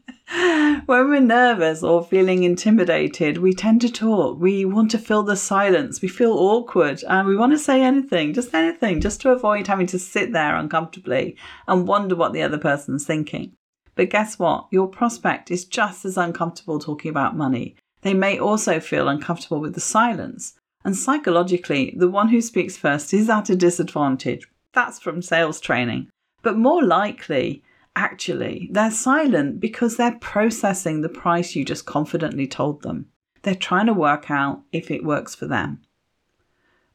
we're 0.87 1.21
nervous 1.21 1.83
or 1.83 2.05
feeling 2.05 2.43
intimidated, 2.43 3.39
we 3.39 3.55
tend 3.55 3.81
to 3.81 3.91
talk. 3.91 4.39
We 4.39 4.67
want 4.67 4.91
to 4.91 4.99
fill 4.99 5.23
the 5.23 5.37
silence. 5.37 6.03
We 6.03 6.09
feel 6.09 6.33
awkward 6.33 7.03
and 7.09 7.27
we 7.27 7.35
want 7.35 7.53
to 7.53 7.59
say 7.59 7.83
anything, 7.83 8.35
just 8.35 8.55
anything, 8.55 9.01
just 9.01 9.23
to 9.23 9.31
avoid 9.31 9.67
having 9.67 9.87
to 9.87 9.99
sit 9.99 10.33
there 10.33 10.55
uncomfortably 10.55 11.37
and 11.67 11.89
wonder 11.89 12.15
what 12.15 12.35
the 12.35 12.43
other 12.43 12.59
person's 12.59 13.07
thinking. 13.07 13.55
But 13.95 14.11
guess 14.11 14.39
what? 14.39 14.67
Your 14.71 14.87
prospect 14.87 15.51
is 15.51 15.65
just 15.65 16.05
as 16.05 16.19
uncomfortable 16.19 16.79
talking 16.79 17.11
about 17.11 17.37
money. 17.37 17.75
They 18.03 18.15
may 18.15 18.39
also 18.39 18.81
feel 18.81 19.09
uncomfortable 19.09 19.61
with 19.61 19.75
the 19.75 19.81
silence. 19.81 20.55
And 20.85 20.95
psychologically, 20.95 21.95
the 21.97 22.09
one 22.09 22.29
who 22.29 22.41
speaks 22.43 22.77
first 22.77 23.13
is 23.15 23.31
at 23.31 23.51
a 23.51 23.57
disadvantage. 23.57 24.47
That's 24.75 25.01
from 25.01 25.23
sales 25.23 25.59
training. 25.59 26.11
But 26.43 26.57
more 26.57 26.85
likely, 26.85 27.63
actually, 27.99 28.69
they're 28.71 28.91
silent 28.91 29.59
because 29.59 29.97
they're 29.97 30.19
processing 30.21 31.01
the 31.01 31.09
price 31.09 31.57
you 31.57 31.65
just 31.65 31.85
confidently 31.85 32.47
told 32.47 32.83
them. 32.83 33.09
They're 33.43 33.55
trying 33.55 33.87
to 33.87 33.93
work 33.93 34.31
out 34.31 34.63
if 34.73 34.91
it 34.91 35.05
works 35.05 35.35
for 35.35 35.47
them. 35.47 35.83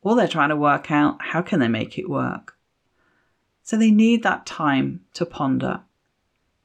Or 0.01 0.15
they're 0.15 0.27
trying 0.27 0.49
to 0.49 0.55
work 0.55 0.91
out 0.91 1.17
how 1.19 1.41
can 1.41 1.59
they 1.59 1.67
make 1.67 1.97
it 1.97 2.09
work. 2.09 2.55
So 3.63 3.77
they 3.77 3.91
need 3.91 4.23
that 4.23 4.45
time 4.45 5.01
to 5.13 5.25
ponder. 5.25 5.81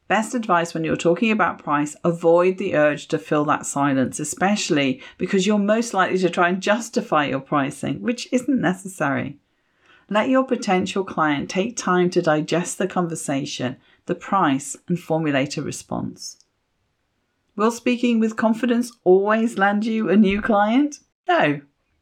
Best 0.07 0.35
advice 0.35 0.73
when 0.73 0.85
you're 0.85 0.97
talking 0.97 1.31
about 1.31 1.63
price, 1.63 1.95
avoid 2.03 2.59
the 2.59 2.75
urge 2.75 3.09
to 3.09 3.19
fill 3.19 3.45
that 3.45 3.67
silence, 3.67 4.19
especially 4.19 5.03
because 5.19 5.47
you're 5.47 5.59
most 5.59 5.93
likely 5.93 6.19
to 6.19 6.31
try 6.31 6.49
and 6.49 6.63
justify 6.63 7.27
your 7.27 7.41
pricing, 7.41 8.01
which 8.01 8.29
isn't 8.33 8.61
necessary. 8.61 9.39
Let 10.11 10.29
your 10.29 10.45
potential 10.45 11.05
client 11.05 11.51
take 11.51 11.77
time 11.77 12.11
to 12.11 12.23
digest 12.23 12.79
the 12.79 12.87
conversation 12.87 13.77
the 14.09 14.15
price, 14.15 14.77
and 14.89 14.99
formulate 14.99 15.57
a 15.57 15.63
response. 15.63 16.39
Will 17.55 17.71
speaking 17.71 18.19
with 18.19 18.37
confidence 18.37 18.91
always 19.05 19.59
land 19.59 19.87
you 19.87 20.09
a 20.09 20.17
new 20.17 20.43
client? 20.43 21.01
No. 21.29 21.61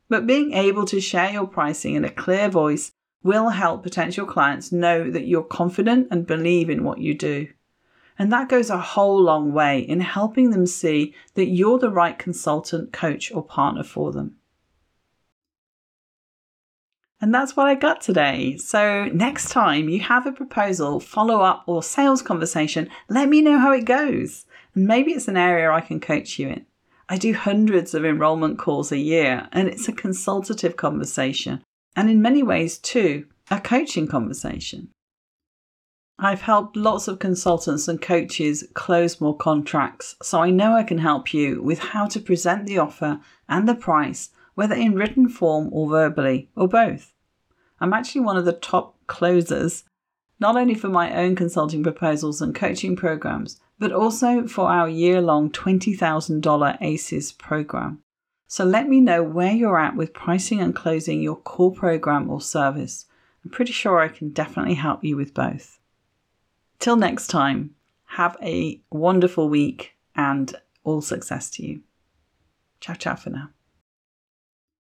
But 0.09 0.27
being 0.27 0.53
able 0.53 0.87
to 0.87 1.01
share 1.01 1.33
your 1.33 1.49
pricing 1.49 1.95
in 1.95 2.05
a 2.05 2.11
clear 2.11 2.49
voice 2.49 2.93
will 3.23 3.49
help 3.49 3.83
potential 3.83 4.25
clients 4.25 4.71
know 4.71 5.11
that 5.11 5.27
you're 5.27 5.43
confident 5.43 6.09
and 6.11 6.27
believe 6.27 6.71
in 6.71 6.85
what 6.85 6.99
you 6.99 7.13
do. 7.13 7.49
And 8.19 8.33
that 8.33 8.49
goes 8.49 8.71
a 8.71 8.79
whole 8.79 9.21
long 9.21 9.53
way 9.53 9.81
in 9.81 10.01
helping 10.01 10.51
them 10.51 10.67
see 10.67 11.13
that 11.35 11.49
you're 11.49 11.79
the 11.79 11.91
right 11.91 12.19
consultant, 12.19 12.93
coach, 12.93 13.33
or 13.33 13.43
partner 13.43 13.83
for 13.83 14.13
them. 14.13 14.36
And 17.21 17.35
that's 17.35 17.57
what 17.57 17.67
I 17.67 17.75
got 17.75 18.03
today. 18.03 18.59
So, 18.59 19.07
next 19.07 19.51
time 19.51 19.89
you 19.89 20.01
have 20.01 20.27
a 20.27 20.33
proposal, 20.33 21.01
follow 21.01 21.41
up, 21.41 21.65
or 21.67 21.83
sales 21.83 22.21
conversation, 22.21 22.91
let 23.09 23.29
me 23.29 23.41
know 23.41 23.59
how 23.59 23.73
it 23.73 23.87
goes. 23.87 24.45
And 24.75 24.87
maybe 24.87 25.13
it's 25.13 25.29
an 25.29 25.37
area 25.37 25.71
I 25.71 25.81
can 25.81 25.99
coach 25.99 26.39
you 26.39 26.49
in. 26.49 26.67
I 27.09 27.17
do 27.17 27.33
hundreds 27.33 27.95
of 27.95 28.05
enrollment 28.05 28.59
calls 28.59 28.93
a 28.93 28.99
year, 28.99 29.49
and 29.53 29.69
it's 29.69 29.89
a 29.89 29.93
consultative 29.93 30.77
conversation, 30.77 31.63
and 31.95 32.11
in 32.11 32.21
many 32.21 32.43
ways, 32.43 32.79
too, 32.79 33.27
a 33.51 33.61
coaching 33.61 34.09
conversation. 34.09 34.91
I've 36.19 36.43
helped 36.43 36.77
lots 36.77 37.09
of 37.09 37.19
consultants 37.19 37.89
and 37.89 38.01
coaches 38.01 38.65
close 38.75 39.21
more 39.21 39.37
contracts, 39.37 40.17
so 40.23 40.41
I 40.41 40.51
know 40.51 40.75
I 40.75 40.83
can 40.83 40.99
help 40.99 41.33
you 41.33 41.63
with 41.63 41.79
how 41.79 42.07
to 42.07 42.21
present 42.21 42.67
the 42.67 42.79
offer 42.79 43.21
and 43.49 43.69
the 43.69 43.75
price 43.75 44.31
whether 44.57 44.75
in 44.75 44.95
written 44.95 45.29
form 45.29 45.69
or 45.71 45.89
verbally, 45.89 46.51
or 46.57 46.67
both. 46.67 47.15
I'm 47.79 47.93
actually 47.93 48.23
one 48.23 48.37
of 48.37 48.47
the 48.47 48.53
top 48.53 48.97
closers, 49.07 49.85
not 50.41 50.57
only 50.57 50.75
for 50.75 50.89
my 50.89 51.15
own 51.15 51.37
consulting 51.37 51.83
proposals 51.83 52.43
and 52.43 52.55
coaching 52.55 52.97
programs, 52.97 53.61
but 53.79 53.93
also 53.93 54.47
for 54.47 54.69
our 54.69 54.89
year 54.89 55.21
long 55.21 55.51
$20,000 55.51 56.79
ACES 56.81 57.33
program. 57.33 58.03
So 58.49 58.65
let 58.65 58.89
me 58.89 59.01
know 59.01 59.23
where 59.23 59.53
you're 59.53 59.79
at 59.79 59.97
with 59.97 60.15
pricing 60.15 60.61
and 60.61 60.75
closing 60.75 61.21
your 61.21 61.37
core 61.37 61.73
program 61.73 62.31
or 62.31 62.41
service. 62.41 63.07
I'm 63.45 63.51
pretty 63.51 63.73
sure 63.73 64.01
I 64.01 64.09
can 64.09 64.31
definitely 64.31 64.75
help 64.75 65.05
you 65.05 65.17
with 65.17 65.35
both. 65.35 65.79
Till 66.79 66.97
next 66.97 67.27
time, 67.27 67.75
have 68.07 68.37
a 68.43 68.81
wonderful 68.91 69.49
week 69.49 69.97
and 70.15 70.55
all 70.85 71.03
success 71.03 71.51
to 71.51 71.67
you. 71.67 71.83
Ciao, 72.81 72.95
ciao 72.95 73.17
for 73.17 73.31
now. 73.31 73.56